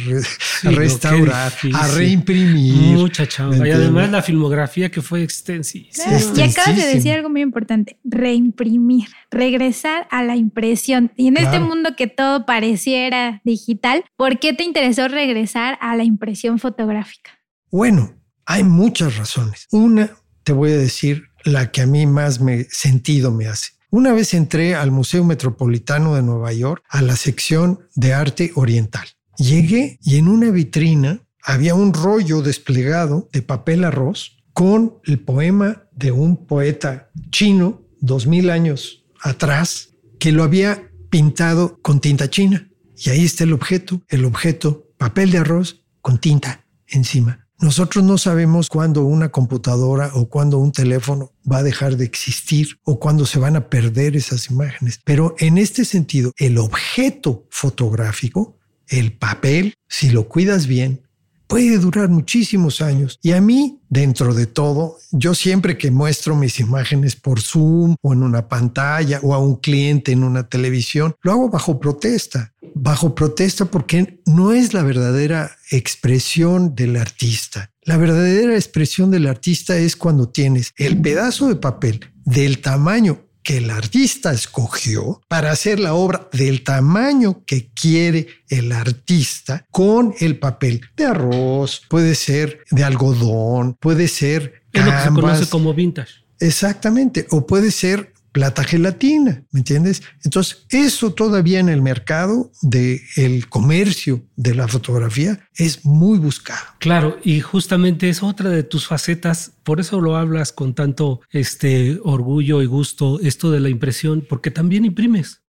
restaurar, 0.63 1.53
a 1.73 1.87
reimprimir. 1.89 2.97
Mucha 2.97 3.27
chamba. 3.27 3.67
Y 3.67 3.71
además 3.71 4.09
la 4.09 4.21
filmografía 4.21 4.89
que 4.89 5.01
fue 5.01 5.23
extensísima. 5.23 6.17
Y 6.35 6.41
acabas 6.41 6.75
de 6.75 6.85
decir 6.85 7.13
algo 7.13 7.29
muy 7.29 7.41
importante, 7.41 7.99
reimprimir, 8.03 9.07
regresar 9.29 10.07
a 10.11 10.23
la 10.23 10.35
impresión. 10.35 11.11
Y 11.15 11.27
en 11.27 11.37
este 11.37 11.59
mundo 11.59 11.95
que 11.95 12.07
todo 12.07 12.45
pareciera 12.45 13.41
digital, 13.43 14.03
¿por 14.15 14.39
qué 14.39 14.53
te 14.53 14.63
interesó 14.63 15.07
regresar 15.07 15.77
a 15.81 15.95
la 15.95 16.03
impresión 16.03 16.59
fotográfica? 16.59 17.31
Bueno, 17.71 18.15
hay 18.45 18.63
muchas 18.63 19.17
razones. 19.17 19.67
Una, 19.71 20.09
te 20.43 20.53
voy 20.53 20.71
a 20.71 20.77
decir 20.77 21.25
la 21.43 21.71
que 21.71 21.81
a 21.81 21.85
mí 21.85 22.05
más 22.05 22.41
me 22.41 22.63
sentido 22.65 23.31
me 23.31 23.47
hace. 23.47 23.71
Una 23.91 24.13
vez 24.13 24.33
entré 24.33 24.75
al 24.75 24.91
Museo 24.91 25.23
Metropolitano 25.23 26.15
de 26.15 26.21
Nueva 26.21 26.53
York 26.53 26.83
a 26.89 27.01
la 27.01 27.15
sección 27.15 27.87
de 27.95 28.13
arte 28.13 28.51
oriental. 28.55 29.07
Llegué 29.39 29.97
y 30.03 30.17
en 30.17 30.27
una 30.27 30.51
vitrina 30.51 31.21
había 31.41 31.73
un 31.73 31.93
rollo 31.93 32.41
desplegado 32.41 33.29
de 33.31 33.41
papel 33.41 33.85
arroz 33.85 34.37
con 34.51 34.95
el 35.05 35.17
poema 35.17 35.87
de 35.93 36.11
un 36.11 36.45
poeta 36.45 37.09
chino 37.31 37.81
dos 38.01 38.27
mil 38.27 38.49
años 38.49 39.05
atrás 39.21 39.91
que 40.19 40.33
lo 40.33 40.43
había 40.43 40.91
pintado 41.09 41.79
con 41.81 42.01
tinta 42.01 42.29
china. 42.29 42.69
Y 42.97 43.11
ahí 43.11 43.23
está 43.23 43.45
el 43.45 43.53
objeto, 43.53 44.01
el 44.09 44.25
objeto, 44.25 44.89
papel 44.97 45.31
de 45.31 45.37
arroz 45.37 45.85
con 46.01 46.19
tinta 46.19 46.65
encima. 46.87 47.47
Nosotros 47.61 48.03
no 48.03 48.17
sabemos 48.17 48.67
cuándo 48.67 49.05
una 49.05 49.29
computadora 49.29 50.11
o 50.15 50.27
cuándo 50.27 50.59
un 50.59 50.73
teléfono 50.73 51.31
va 51.49 51.59
a 51.59 51.63
dejar 51.63 51.95
de 51.95 52.03
existir 52.03 52.77
o 52.83 52.99
cuándo 52.99 53.25
se 53.25 53.39
van 53.39 53.55
a 53.55 53.69
perder 53.69 54.17
esas 54.17 54.49
imágenes. 54.49 54.99
Pero 55.05 55.35
en 55.39 55.57
este 55.57 55.85
sentido, 55.85 56.33
el 56.37 56.57
objeto 56.57 57.47
fotográfico, 57.49 58.58
el 58.89 59.13
papel, 59.13 59.75
si 59.87 60.09
lo 60.09 60.27
cuidas 60.27 60.67
bien, 60.67 61.01
puede 61.49 61.79
durar 61.79 62.09
muchísimos 62.09 62.79
años. 62.79 63.17
Y 63.23 63.31
a 63.31 63.41
mí, 63.41 63.81
dentro 63.89 64.35
de 64.35 64.45
todo, 64.45 64.97
yo 65.11 65.33
siempre 65.33 65.77
que 65.77 65.89
muestro 65.89 66.35
mis 66.35 66.59
imágenes 66.59 67.15
por 67.15 67.41
Zoom 67.41 67.95
o 68.01 68.13
en 68.13 68.21
una 68.21 68.47
pantalla 68.47 69.19
o 69.23 69.33
a 69.33 69.39
un 69.39 69.55
cliente 69.55 70.11
en 70.11 70.23
una 70.23 70.47
televisión, 70.47 71.15
lo 71.23 71.31
hago 71.31 71.49
bajo 71.49 71.79
protesta. 71.79 72.53
Bajo 72.75 73.15
protesta 73.15 73.65
porque 73.65 74.21
no 74.27 74.53
es 74.53 74.75
la 74.75 74.83
verdadera 74.83 75.51
expresión 75.71 76.75
del 76.75 76.95
artista. 76.97 77.71
La 77.81 77.97
verdadera 77.97 78.53
expresión 78.53 79.09
del 79.09 79.25
artista 79.25 79.75
es 79.75 79.95
cuando 79.95 80.29
tienes 80.29 80.71
el 80.77 81.01
pedazo 81.01 81.47
de 81.47 81.55
papel 81.55 82.11
del 82.25 82.61
tamaño 82.61 83.23
que 83.49 83.57
el 83.57 83.71
artista 83.71 84.31
escogió 84.31 85.23
para 85.27 85.49
hacer 85.49 85.79
la 85.79 85.95
obra 85.95 86.29
del 86.31 86.63
tamaño 86.63 87.43
que 87.47 87.71
quiere 87.73 88.27
el 88.47 88.71
artista 88.71 89.65
con 89.71 90.13
el 90.19 90.37
papel 90.37 90.81
de 90.95 91.05
arroz, 91.05 91.81
puede 91.89 92.13
ser 92.13 92.59
de 92.69 92.83
algodón, 92.83 93.73
puede 93.79 94.07
ser 94.07 94.61
es 94.71 94.85
lo 94.85 94.91
que 94.91 94.97
se 94.99 95.09
conoce 95.09 95.49
como 95.49 95.73
vintage. 95.73 96.13
Exactamente, 96.39 97.25
o 97.31 97.47
puede 97.47 97.71
ser 97.71 98.13
plata 98.31 98.63
gelatina, 98.63 99.43
¿me 99.51 99.59
entiendes? 99.59 100.01
Entonces, 100.23 100.65
eso 100.69 101.13
todavía 101.13 101.59
en 101.59 101.69
el 101.69 101.81
mercado 101.81 102.51
del 102.61 103.01
el 103.15 103.49
comercio 103.49 104.23
de 104.35 104.55
la 104.55 104.67
fotografía 104.67 105.47
es 105.55 105.85
muy 105.85 106.19
buscado. 106.19 106.65
Claro, 106.79 107.17
y 107.23 107.39
justamente 107.41 108.09
es 108.09 108.23
otra 108.23 108.49
de 108.49 108.63
tus 108.63 108.87
facetas, 108.87 109.53
por 109.63 109.79
eso 109.79 110.01
lo 110.01 110.15
hablas 110.15 110.51
con 110.51 110.73
tanto 110.73 111.21
este 111.31 111.99
orgullo 112.03 112.61
y 112.61 112.65
gusto, 112.65 113.19
esto 113.21 113.51
de 113.51 113.59
la 113.59 113.69
impresión, 113.69 114.25
porque 114.27 114.51
también 114.51 114.85
imprimes. 114.85 115.41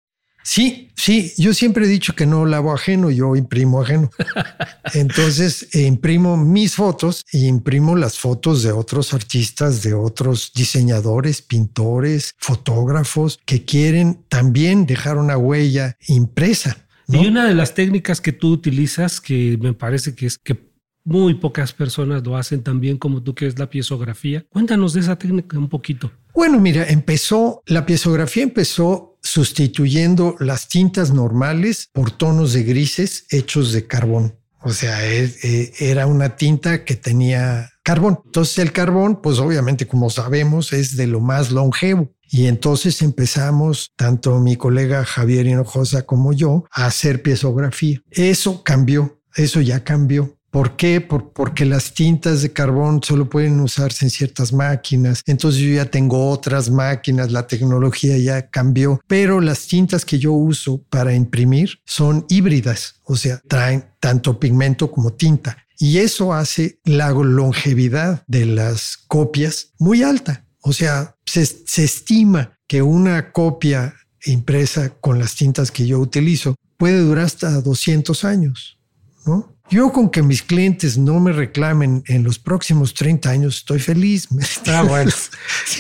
Sí, 0.51 0.89
sí, 0.97 1.35
yo 1.37 1.53
siempre 1.53 1.85
he 1.85 1.89
dicho 1.89 2.15
que 2.15 2.25
no 2.25 2.47
lavo 2.47 2.73
ajeno, 2.73 3.11
yo 3.11 3.37
imprimo 3.37 3.83
ajeno. 3.83 4.09
Entonces 4.95 5.69
eh, 5.75 5.83
imprimo 5.83 6.39
mis 6.39 6.75
fotos 6.75 7.23
e 7.31 7.41
imprimo 7.41 7.95
las 7.97 8.19
fotos 8.19 8.63
de 8.63 8.73
otros 8.73 9.13
artistas, 9.13 9.83
de 9.83 9.93
otros 9.93 10.53
diseñadores, 10.55 11.43
pintores, 11.43 12.35
fotógrafos 12.39 13.39
que 13.45 13.67
quieren 13.67 14.25
también 14.31 14.87
dejar 14.87 15.19
una 15.19 15.37
huella 15.37 15.99
impresa. 16.07 16.79
Y 17.09 17.27
una 17.27 17.47
de 17.47 17.55
las 17.55 17.75
técnicas 17.75 18.23
que 18.23 18.33
tú 18.33 18.51
utilizas, 18.51 19.21
que 19.21 19.59
me 19.61 19.75
parece 19.75 20.15
que 20.15 20.25
es 20.25 20.39
que 20.39 20.69
muy 21.05 21.35
pocas 21.35 21.75
personas 21.75 22.25
lo 22.27 22.39
hacen 22.39 22.63
tan 22.63 22.81
bien 22.81 22.97
como 22.97 23.23
tú, 23.23 23.35
que 23.35 23.47
es 23.47 23.59
la 23.59 23.69
piezografía. 23.69 24.47
Cuéntanos 24.49 24.95
de 24.95 25.01
esa 25.01 25.19
técnica 25.19 25.59
un 25.59 25.69
poquito. 25.69 26.11
Bueno, 26.35 26.61
mira, 26.61 26.87
empezó, 26.89 27.63
la 27.67 27.85
piezografía 27.85 28.43
empezó 28.43 29.08
sustituyendo 29.29 30.37
las 30.41 30.69
tintas 30.69 31.13
normales 31.13 31.91
por 31.93 32.11
tonos 32.11 32.55
de 32.55 32.63
grises 32.63 33.27
hechos 33.29 33.73
de 33.73 33.87
carbón. 33.87 34.39
O 34.63 34.73
sea, 34.73 35.07
e, 35.07 35.73
era 35.79 36.07
una 36.07 36.37
tinta 36.37 36.85
que 36.85 36.97
tenía 36.97 37.71
carbón. 37.83 38.21
Entonces 38.25 38.59
el 38.59 38.73
carbón, 38.73 39.21
pues 39.21 39.39
obviamente 39.39 39.87
como 39.87 40.09
sabemos, 40.09 40.73
es 40.73 40.97
de 40.97 41.07
lo 41.07 41.21
más 41.21 41.51
longevo. 41.51 42.11
Y 42.31 42.47
entonces 42.47 43.03
empezamos, 43.03 43.93
tanto 43.97 44.39
mi 44.39 44.57
colega 44.57 45.05
Javier 45.05 45.47
Hinojosa 45.47 46.03
como 46.03 46.33
yo, 46.33 46.65
a 46.71 46.87
hacer 46.87 47.23
piezografía. 47.23 48.01
Eso 48.11 48.63
cambió, 48.63 49.21
eso 49.35 49.61
ya 49.61 49.85
cambió. 49.85 50.38
¿Por 50.59 50.75
qué? 50.75 51.01
porque 51.01 51.65
las 51.65 51.95
tintas 51.95 52.43
de 52.43 52.53
carbón 52.53 53.01
solo 53.01 53.31
pueden 53.31 53.61
usarse 53.61 54.05
en 54.05 54.11
ciertas 54.11 54.53
máquinas. 54.53 55.23
Entonces 55.25 55.61
yo 55.61 55.73
ya 55.73 55.85
tengo 55.85 56.31
otras 56.31 56.69
máquinas, 56.69 57.31
la 57.31 57.47
tecnología 57.47 58.19
ya 58.19 58.51
cambió, 58.51 59.01
pero 59.07 59.41
las 59.41 59.69
tintas 59.69 60.05
que 60.05 60.19
yo 60.19 60.33
uso 60.33 60.83
para 60.91 61.15
imprimir 61.15 61.79
son 61.85 62.27
híbridas, 62.29 62.97
o 63.05 63.15
sea, 63.15 63.41
traen 63.47 63.85
tanto 64.01 64.41
pigmento 64.41 64.91
como 64.91 65.13
tinta. 65.13 65.59
Y 65.79 65.99
eso 65.99 66.33
hace 66.33 66.81
la 66.83 67.13
longevidad 67.13 68.25
de 68.27 68.45
las 68.45 68.97
copias 69.07 69.75
muy 69.79 70.03
alta. 70.03 70.45
O 70.63 70.73
sea, 70.73 71.15
se, 71.25 71.47
se 71.47 71.85
estima 71.85 72.59
que 72.67 72.83
una 72.83 73.31
copia 73.31 73.95
impresa 74.25 74.89
con 74.89 75.21
las 75.21 75.37
tintas 75.37 75.71
que 75.71 75.87
yo 75.87 76.01
utilizo 76.01 76.57
puede 76.77 76.99
durar 76.99 77.27
hasta 77.27 77.61
200 77.61 78.25
años, 78.25 78.81
¿no? 79.25 79.57
Yo 79.71 79.93
con 79.93 80.09
que 80.09 80.23
mis 80.23 80.43
clientes 80.43 80.97
no 80.97 81.21
me 81.21 81.33
reclamen 81.33 82.03
en 82.07 82.25
los 82.25 82.39
próximos 82.39 82.95
30 82.95 83.29
años, 83.29 83.57
estoy 83.57 83.79
feliz. 83.79 84.29
Está 84.41 84.83
bueno. 84.85 85.11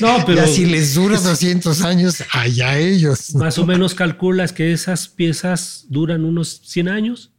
no, 0.01 0.25
pero 0.27 0.47
si 0.47 0.67
les 0.67 0.95
dura 0.95 1.19
200 1.19 1.83
años, 1.83 2.23
allá 2.33 2.77
ellos. 2.79 3.35
Más 3.35 3.59
o 3.59 3.65
menos 3.65 3.95
calculas 3.95 4.53
que 4.53 4.73
esas 4.73 5.09
piezas 5.09 5.87
duran 5.89 6.25
unos 6.25 6.61
100 6.65 6.89
años. 6.89 7.33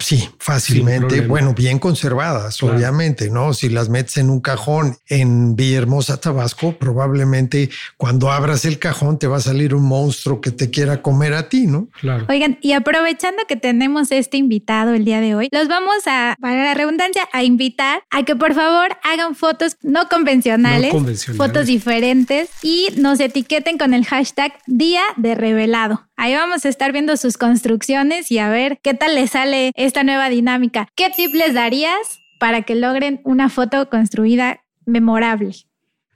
Sí, 0.00 0.28
fácilmente. 0.38 1.22
Bueno, 1.22 1.54
bien 1.54 1.78
conservadas, 1.78 2.62
obviamente, 2.62 3.30
¿no? 3.30 3.54
Si 3.54 3.68
las 3.68 3.88
metes 3.88 4.18
en 4.18 4.30
un 4.30 4.40
cajón 4.40 4.96
en 5.08 5.56
Villahermosa, 5.56 6.20
Tabasco, 6.20 6.72
probablemente 6.78 7.70
cuando 7.96 8.30
abras 8.30 8.64
el 8.64 8.78
cajón 8.78 9.18
te 9.18 9.26
va 9.26 9.38
a 9.38 9.40
salir 9.40 9.74
un 9.74 9.84
monstruo 9.84 10.40
que 10.40 10.50
te 10.50 10.70
quiera 10.70 11.02
comer 11.02 11.34
a 11.34 11.48
ti, 11.48 11.66
¿no? 11.66 11.88
Claro. 12.00 12.26
Oigan, 12.28 12.58
y 12.60 12.72
aprovechando 12.72 13.42
que 13.48 13.56
tenemos 13.56 14.12
este 14.12 14.36
invitado 14.36 14.94
el 14.94 15.04
día 15.04 15.20
de 15.20 15.34
hoy, 15.34 15.48
los 15.50 15.68
vamos 15.68 15.94
a, 16.06 16.36
para 16.40 16.62
la 16.62 16.74
redundancia, 16.74 17.28
a 17.32 17.42
invitar 17.42 18.02
a 18.10 18.24
que 18.24 18.36
por 18.36 18.54
favor 18.54 18.96
hagan 19.02 19.34
fotos 19.34 19.76
no 19.82 20.08
convencionales, 20.08 20.92
no 20.92 20.98
convencionales. 20.98 21.46
fotos 21.46 21.66
diferentes 21.66 22.50
y 22.62 22.88
nos 22.96 23.20
etiqueten 23.20 23.78
con 23.78 23.94
el 23.94 24.04
hashtag 24.04 24.52
Día 24.66 25.02
de 25.16 25.34
Revelado. 25.34 26.08
Ahí 26.22 26.34
vamos 26.34 26.64
a 26.64 26.68
estar 26.68 26.92
viendo 26.92 27.16
sus 27.16 27.36
construcciones 27.36 28.30
y 28.30 28.38
a 28.38 28.48
ver 28.48 28.78
qué 28.80 28.94
tal 28.94 29.16
les 29.16 29.32
sale 29.32 29.72
esta 29.74 30.04
nueva 30.04 30.28
dinámica. 30.28 30.86
¿Qué 30.94 31.10
tip 31.10 31.34
les 31.34 31.52
darías 31.52 32.20
para 32.38 32.62
que 32.62 32.76
logren 32.76 33.20
una 33.24 33.48
foto 33.48 33.90
construida 33.90 34.60
memorable? 34.86 35.52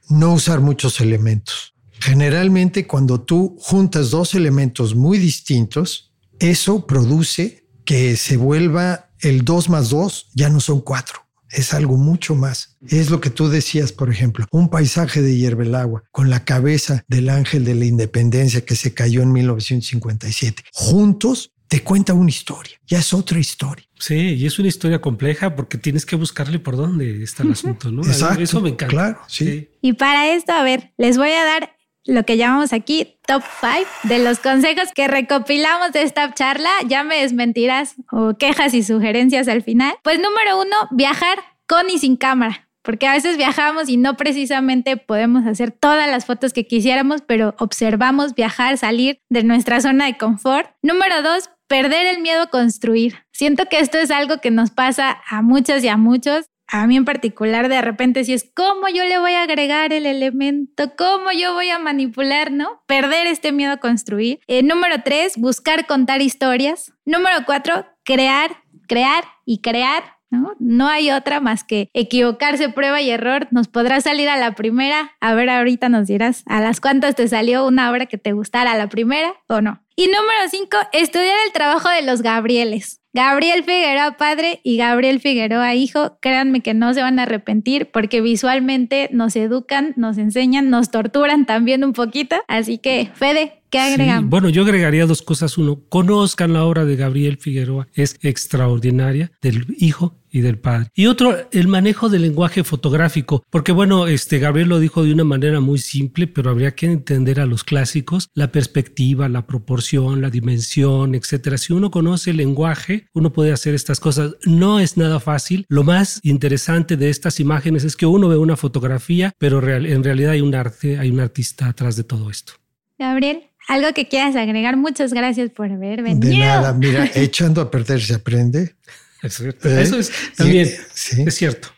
No 0.09 0.35
usar 0.35 0.61
muchos 0.61 1.01
elementos. 1.01 1.75
Generalmente 1.99 2.87
cuando 2.87 3.21
tú 3.21 3.57
juntas 3.59 4.12
dos 4.12 4.37
elementos 4.37 4.95
muy 4.95 5.19
distintos, 5.19 6.14
eso 6.38 6.87
produce 6.87 7.66
que 7.85 8.16
se 8.16 8.37
vuelva 8.37 9.11
el 9.19 9.45
2 9.45 9.71
más 9.71 9.90
2, 9.90 10.31
ya 10.35 10.49
no 10.51 10.61
son 10.61 10.83
4 10.83 11.26
es 11.57 11.73
algo 11.73 11.97
mucho 11.97 12.35
más. 12.35 12.77
Es 12.87 13.11
lo 13.11 13.21
que 13.21 13.31
tú 13.31 13.49
decías, 13.49 13.90
por 13.90 14.11
ejemplo, 14.11 14.47
un 14.53 14.69
paisaje 14.69 15.23
de 15.23 15.37
hierbelagua 15.37 16.05
con 16.12 16.29
la 16.29 16.45
cabeza 16.45 17.05
del 17.09 17.31
ángel 17.31 17.64
de 17.64 17.75
la 17.75 17.87
independencia 17.87 18.64
que 18.64 18.77
se 18.77 18.92
cayó 18.92 19.23
en 19.23 19.33
1957. 19.33 20.62
Juntos 20.73 21.53
te 21.66 21.83
cuenta 21.83 22.12
una 22.12 22.31
historia, 22.31 22.79
ya 22.87 22.99
es 22.99 23.12
otra 23.12 23.38
historia. 23.38 23.87
Sí, 23.99 24.35
y 24.35 24.47
es 24.47 24.59
una 24.59 24.69
historia 24.69 25.01
compleja 25.01 25.57
porque 25.57 25.79
tienes 25.79 26.05
que 26.05 26.14
buscarle 26.14 26.59
por 26.59 26.77
dónde 26.77 27.23
está 27.23 27.42
el 27.42 27.53
asunto, 27.53 27.90
¿no? 27.90 28.03
Exacto, 28.03 28.42
Eso 28.42 28.61
me 28.61 28.69
encanta. 28.69 28.95
Claro, 28.95 29.21
sí. 29.27 29.71
Y 29.81 29.95
para 29.95 30.33
esto, 30.35 30.53
a 30.53 30.62
ver, 30.62 30.92
les 30.99 31.16
voy 31.16 31.31
a 31.31 31.45
dar 31.45 31.76
lo 32.07 32.25
que 32.25 32.37
llamamos 32.37 32.73
aquí 32.73 33.19
top 33.27 33.42
5 33.61 33.90
de 34.05 34.19
los 34.21 34.38
consejos 34.38 34.92
que 34.95 35.09
recopilamos 35.09 35.92
de 35.92 36.03
esta 36.03 36.33
charla. 36.33 36.71
Ya 36.87 37.05
me 37.05 37.21
desmentirás 37.21 37.97
o 38.11 38.35
quejas 38.38 38.75
y 38.75 38.83
sugerencias 38.83 39.49
al 39.49 39.62
final. 39.62 39.95
Pues 40.03 40.19
número 40.21 40.61
uno, 40.61 40.77
viajar 40.90 41.38
con 41.66 41.90
y 41.90 41.99
sin 41.99 42.16
cámara. 42.16 42.69
Porque 42.83 43.09
a 43.09 43.14
veces 43.14 43.37
viajamos 43.37 43.88
y 43.88 43.97
no 43.97 44.16
precisamente 44.16 44.97
podemos 44.97 45.45
hacer 45.45 45.73
todas 45.73 46.09
las 46.09 46.25
fotos 46.25 46.53
que 46.53 46.69
quisiéramos, 46.69 47.21
pero 47.21 47.57
observamos 47.59 48.37
viajar, 48.37 48.79
salir 48.79 49.19
de 49.29 49.42
nuestra 49.42 49.81
zona 49.81 50.07
de 50.07 50.16
confort. 50.16 50.71
Número 50.83 51.21
dos, 51.23 51.51
perder 51.66 52.07
el 52.07 52.23
miedo 52.23 52.42
a 52.42 52.47
construir. 52.47 53.25
Siento 53.33 53.64
que 53.66 53.81
esto 53.81 53.99
es 53.99 54.12
algo 54.12 54.38
que 54.38 54.53
nos 54.53 54.71
pasa 54.71 55.21
a 55.29 55.42
muchos 55.42 55.83
y 55.83 55.88
a 55.88 55.97
muchos 55.97 56.47
a 56.68 56.87
mí 56.87 56.96
en 56.96 57.05
particular 57.05 57.68
de 57.68 57.81
repente 57.81 58.24
si 58.24 58.33
es 58.33 58.50
cómo 58.55 58.88
yo 58.88 59.05
le 59.05 59.18
voy 59.18 59.33
a 59.33 59.42
agregar 59.42 59.92
el 59.92 60.07
elemento, 60.07 60.92
cómo 60.96 61.33
yo 61.33 61.55
voy 61.55 61.70
a 61.70 61.79
manipular, 61.79 62.50
¿no? 62.50 62.83
Perder 62.87 63.26
este 63.26 63.52
miedo 63.52 63.72
a 63.72 63.76
construir. 63.79 64.40
Eh, 64.46 64.62
número 64.62 65.02
tres, 65.05 65.37
buscar 65.37 65.87
contar 65.87 66.22
historias. 66.22 66.92
Número 67.05 67.37
cuatro, 67.46 67.87
crear, 68.05 68.62
crear 68.87 69.24
y 69.44 69.61
crear 69.61 70.16
¿no? 70.31 70.55
No 70.59 70.88
hay 70.88 71.11
otra 71.11 71.40
más 71.40 71.64
que 71.64 71.88
equivocarse, 71.94 72.68
prueba 72.68 73.00
y 73.00 73.11
error. 73.11 73.48
Nos 73.50 73.68
podrá 73.68 74.00
salir 74.00 74.29
a 74.29 74.37
la 74.37 74.52
primera. 74.55 75.12
A 75.20 75.35
ver, 75.35 75.48
ahorita 75.48 75.88
nos 75.88 76.07
dirás 76.07 76.42
a 76.46 76.61
las 76.61 76.81
cuantas 76.81 77.14
te 77.14 77.29
salió 77.29 77.66
una 77.66 77.90
obra 77.90 78.07
que 78.07 78.18
te 78.18 78.33
gustara 78.33 78.76
la 78.76 78.88
primera 78.88 79.35
o 79.48 79.61
no. 79.61 79.83
Y 79.94 80.07
número 80.07 80.48
cinco, 80.50 80.76
estudiar 80.92 81.37
el 81.46 81.52
trabajo 81.52 81.88
de 81.88 82.02
los 82.02 82.22
Gabrieles. 82.22 83.00
Gabriel 83.16 83.64
Figueroa 83.64 84.18
padre 84.18 84.61
y 84.62 84.76
Gabriel 84.76 85.20
Figueroa 85.20 85.74
hijo, 85.74 86.18
créanme 86.20 86.61
que 86.61 86.74
no 86.74 86.92
se 86.92 87.00
van 87.00 87.18
a 87.18 87.22
arrepentir 87.22 87.87
porque 87.90 88.20
visualmente 88.20 89.09
nos 89.11 89.37
educan, 89.37 89.94
nos 89.96 90.18
enseñan, 90.18 90.68
nos 90.68 90.90
torturan 90.90 91.46
también 91.46 91.83
un 91.83 91.94
poquito. 91.94 92.37
Así 92.46 92.76
que, 92.76 93.09
Fede, 93.14 93.62
¿qué 93.70 93.79
agregamos? 93.79 94.31
bueno, 94.31 94.48
yo 94.48 94.62
agregaría 94.62 95.07
dos 95.07 95.22
cosas. 95.22 95.59
Uno, 95.59 95.81
conozcan 95.88 96.52
la 96.52 96.64
obra 96.64 96.85
de 96.85 96.96
Gabriel 96.96 97.38
Figueroa, 97.38 97.87
es 97.94 98.16
extraordinaria, 98.22 99.31
del 99.40 99.66
hijo 99.79 100.16
y 100.31 100.40
del 100.40 100.59
padre. 100.59 100.88
Y 100.94 101.07
otro, 101.07 101.35
el 101.50 101.68
manejo 101.68 102.09
del 102.09 102.22
lenguaje 102.22 102.62
fotográfico, 102.62 103.42
porque 103.50 103.72
bueno, 103.72 104.07
este 104.07 104.38
Gabriel 104.38 104.68
lo 104.68 104.79
dijo 104.79 105.02
de 105.02 105.12
una 105.12 105.24
manera 105.24 105.61
muy 105.61 105.79
simple, 105.79 106.26
pero 106.26 106.50
habría 106.50 106.74
que 106.74 106.87
entender 106.87 107.40
a 107.40 107.46
los 107.46 107.64
clásicos 107.64 108.29
la 108.35 108.52
perspectiva, 108.52 109.29
la 109.29 109.46
proporción, 109.46 110.20
la 110.20 110.31
dimensión, 110.31 111.14
etcétera. 111.14 111.57
Si 111.57 111.72
uno 111.72 111.90
conoce 111.90 112.31
el 112.31 112.37
lenguaje, 112.37 113.07
uno 113.14 113.33
puede 113.33 113.52
hacer 113.52 113.74
estas 113.74 113.98
cosas. 113.98 114.37
No 114.44 114.79
es 114.79 114.96
nada 114.96 115.20
fácil. 115.20 115.64
Lo 115.68 115.85
más 115.85 116.20
interesante 116.22 116.96
de 116.96 117.09
estas 117.09 117.40
imágenes 117.40 117.85
es 117.85 117.96
que 117.96 118.07
uno 118.07 118.29
ve 118.29 118.37
una 118.37 118.57
fotografía, 118.57 119.33
pero 119.38 119.59
en 119.66 120.05
realidad 120.05 120.33
hay 120.33 120.40
un 120.42 120.55
arte, 120.55 120.98
hay 120.98 121.11
un 121.11 121.20
artista 121.20 121.68
atrás 121.68 121.96
de 121.96 122.05
todo 122.05 122.31
esto. 122.31 122.55
Gabriel. 122.98 123.50
Algo 123.68 123.92
que 123.94 124.06
quieras 124.06 124.37
agregar, 124.37 124.76
muchas 124.76 125.12
gracias 125.12 125.50
por 125.50 125.72
haber 125.72 126.02
venido. 126.02 126.28
De 126.28 126.38
nada, 126.38 126.72
mira, 126.72 127.11
echando 127.14 127.61
a 127.61 127.70
perder 127.70 128.00
se 128.00 128.14
aprende. 128.14 128.76
¿Eh? 129.22 129.80
Eso 129.80 129.98
es 129.98 130.12
también, 130.37 130.68
es 130.68 131.35
cierto. 131.35 131.68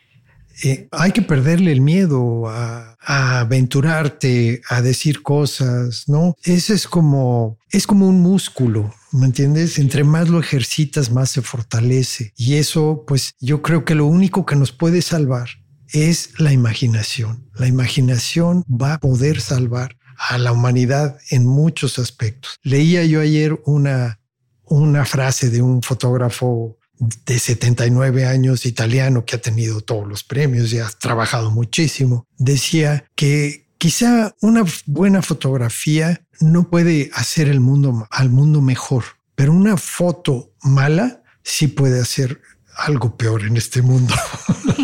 Eh, 0.63 0.87
hay 0.91 1.11
que 1.13 1.21
perderle 1.21 1.71
el 1.71 1.81
miedo 1.81 2.47
a, 2.47 2.97
aventurarte, 3.01 4.61
a 4.69 4.81
decir 4.81 5.23
cosas, 5.23 6.03
¿no? 6.07 6.35
Ese 6.43 6.73
es 6.73 6.85
como, 6.85 7.57
es 7.71 7.87
como 7.87 8.07
un 8.07 8.21
músculo, 8.21 8.93
¿me 9.13 9.25
entiendes? 9.25 9.79
Entre 9.79 10.03
más 10.03 10.29
lo 10.29 10.39
ejercitas, 10.39 11.11
más 11.11 11.31
se 11.31 11.41
fortalece. 11.41 12.33
Y 12.35 12.55
eso, 12.55 13.05
pues 13.07 13.35
yo 13.39 13.61
creo 13.61 13.85
que 13.85 13.95
lo 13.95 14.05
único 14.05 14.45
que 14.45 14.57
nos 14.57 14.71
puede 14.71 15.01
salvar 15.01 15.49
es 15.93 16.39
la 16.39 16.51
imaginación. 16.51 17.49
La 17.55 17.67
imaginación 17.67 18.63
va 18.69 18.95
a 18.95 18.99
poder 18.99 19.41
salvar 19.41 19.97
a 20.19 20.37
la 20.37 20.51
humanidad 20.51 21.17
en 21.29 21.45
muchos 21.45 21.97
aspectos. 21.97 22.59
Leía 22.61 23.05
yo 23.05 23.21
ayer 23.21 23.59
una, 23.65 24.19
una 24.65 25.05
frase 25.05 25.49
de 25.49 25.61
un 25.61 25.81
fotógrafo 25.81 26.77
de 26.99 27.39
79 27.39 28.25
años 28.25 28.65
italiano 28.65 29.23
que 29.25 29.37
ha 29.37 29.41
tenido 29.41 29.81
todos 29.81 30.07
los 30.07 30.23
premios 30.23 30.73
y 30.73 30.79
ha 30.79 30.89
trabajado 30.89 31.49
muchísimo, 31.49 32.27
decía 32.37 33.05
que 33.15 33.69
quizá 33.77 34.35
una 34.41 34.65
buena 34.85 35.21
fotografía 35.21 36.21
no 36.41 36.69
puede 36.69 37.09
hacer 37.13 37.47
el 37.47 37.61
mundo 37.61 38.05
al 38.11 38.29
mundo 38.29 38.61
mejor, 38.61 39.05
pero 39.35 39.53
una 39.53 39.77
foto 39.77 40.53
mala 40.61 41.23
sí 41.41 41.67
puede 41.67 42.01
hacer 42.01 42.41
algo 42.75 43.15
peor 43.15 43.43
en 43.45 43.57
este 43.57 43.81
mundo. 43.81 44.13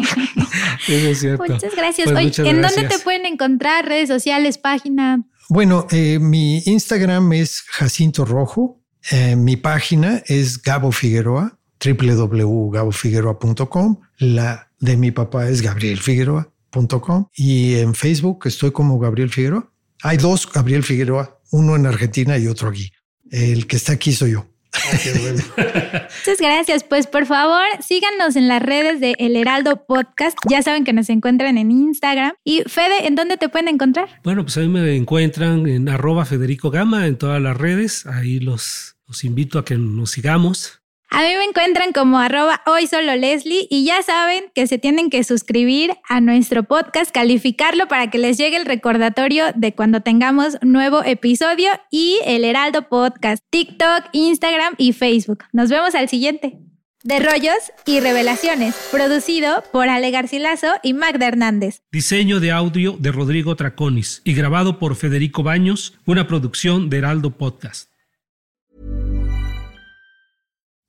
es 0.87 1.19
cierto. 1.19 1.43
Muchas 1.43 1.75
gracias. 1.75 2.11
Pues 2.11 2.39
¿en 2.39 2.61
dónde 2.61 2.87
te 2.87 2.99
pueden 2.99 3.25
encontrar? 3.25 3.85
Redes 3.85 4.09
sociales, 4.09 4.57
página. 4.57 5.23
Bueno, 5.49 5.87
eh, 5.91 6.19
mi 6.19 6.59
Instagram 6.65 7.33
es 7.33 7.63
Jacinto 7.67 8.25
Rojo. 8.25 8.81
Eh, 9.11 9.35
mi 9.35 9.57
página 9.57 10.23
es 10.25 10.61
Gabo 10.61 10.91
Figueroa 10.91 11.59
www.gabofigueroa.com. 11.83 13.99
La 14.17 14.71
de 14.79 14.97
mi 14.97 15.11
papá 15.11 15.47
es 15.49 15.61
gabrielfigueroa.com. 15.61 17.27
Y 17.35 17.75
en 17.75 17.93
Facebook 17.93 18.39
estoy 18.45 18.71
como 18.71 18.97
Gabriel 18.99 19.29
Figueroa. 19.29 19.71
Hay 20.01 20.17
dos 20.17 20.51
Gabriel 20.51 20.83
Figueroa, 20.83 21.39
uno 21.51 21.75
en 21.75 21.85
Argentina 21.85 22.37
y 22.37 22.47
otro 22.47 22.69
aquí. 22.69 22.91
El 23.31 23.67
que 23.67 23.77
está 23.77 23.93
aquí 23.93 24.11
soy 24.13 24.31
yo. 24.31 24.47
Ah, 24.75 26.07
Muchas 26.25 26.39
gracias. 26.39 26.83
Pues 26.83 27.07
por 27.07 27.25
favor, 27.25 27.63
síganos 27.81 28.35
en 28.35 28.47
las 28.47 28.61
redes 28.61 28.99
de 28.99 29.15
El 29.19 29.35
Heraldo 29.35 29.85
Podcast. 29.85 30.37
Ya 30.49 30.61
saben 30.61 30.83
que 30.83 30.93
nos 30.93 31.09
encuentran 31.09 31.57
en 31.57 31.71
Instagram. 31.71 32.33
Y 32.43 32.63
Fede, 32.67 33.07
¿en 33.07 33.15
dónde 33.15 33.37
te 33.37 33.49
pueden 33.49 33.67
encontrar? 33.67 34.19
Bueno, 34.23 34.43
pues 34.43 34.57
a 34.57 34.61
mí 34.61 34.67
me 34.67 34.95
encuentran 34.95 35.67
en 35.67 35.89
arroba 35.89 36.25
Federico 36.25 36.71
Gama 36.71 37.07
en 37.07 37.17
todas 37.17 37.41
las 37.41 37.57
redes. 37.57 38.05
Ahí 38.05 38.39
los, 38.39 38.97
los 39.07 39.23
invito 39.23 39.59
a 39.59 39.65
que 39.65 39.75
nos 39.77 40.11
sigamos. 40.11 40.81
A 41.09 41.21
mí 41.21 41.27
me 41.37 41.43
encuentran 41.45 41.93
como 41.93 42.17
arroba 42.19 42.61
hoy 42.65 42.87
solo 42.87 43.15
Leslie 43.15 43.67
y 43.69 43.85
ya 43.85 44.01
saben 44.01 44.45
que 44.53 44.67
se 44.67 44.77
tienen 44.77 45.09
que 45.09 45.23
suscribir 45.23 45.93
a 46.09 46.19
nuestro 46.19 46.63
podcast, 46.63 47.11
calificarlo 47.11 47.87
para 47.87 48.09
que 48.09 48.17
les 48.17 48.37
llegue 48.37 48.57
el 48.57 48.65
recordatorio 48.65 49.45
de 49.55 49.73
cuando 49.73 50.01
tengamos 50.01 50.57
nuevo 50.61 51.03
episodio 51.03 51.69
y 51.91 52.19
el 52.25 52.43
Heraldo 52.43 52.89
Podcast, 52.89 53.43
TikTok, 53.49 54.05
Instagram 54.13 54.73
y 54.77 54.93
Facebook. 54.93 55.45
Nos 55.53 55.69
vemos 55.69 55.95
al 55.95 56.09
siguiente. 56.09 56.59
De 57.03 57.19
Rollos 57.19 57.71
y 57.85 57.99
Revelaciones, 57.99 58.75
producido 58.91 59.63
por 59.71 59.89
Ale 59.89 60.09
Garcilaso 60.09 60.73
y 60.81 60.93
Magda 60.93 61.27
Hernández. 61.27 61.83
Diseño 61.91 62.39
de 62.39 62.51
audio 62.51 62.97
de 62.99 63.11
Rodrigo 63.11 63.55
Traconis 63.55 64.23
y 64.25 64.33
grabado 64.33 64.79
por 64.79 64.95
Federico 64.95 65.43
Baños, 65.43 65.93
una 66.05 66.25
producción 66.25 66.89
de 66.89 66.97
Heraldo 66.97 67.29
Podcast. 67.29 67.94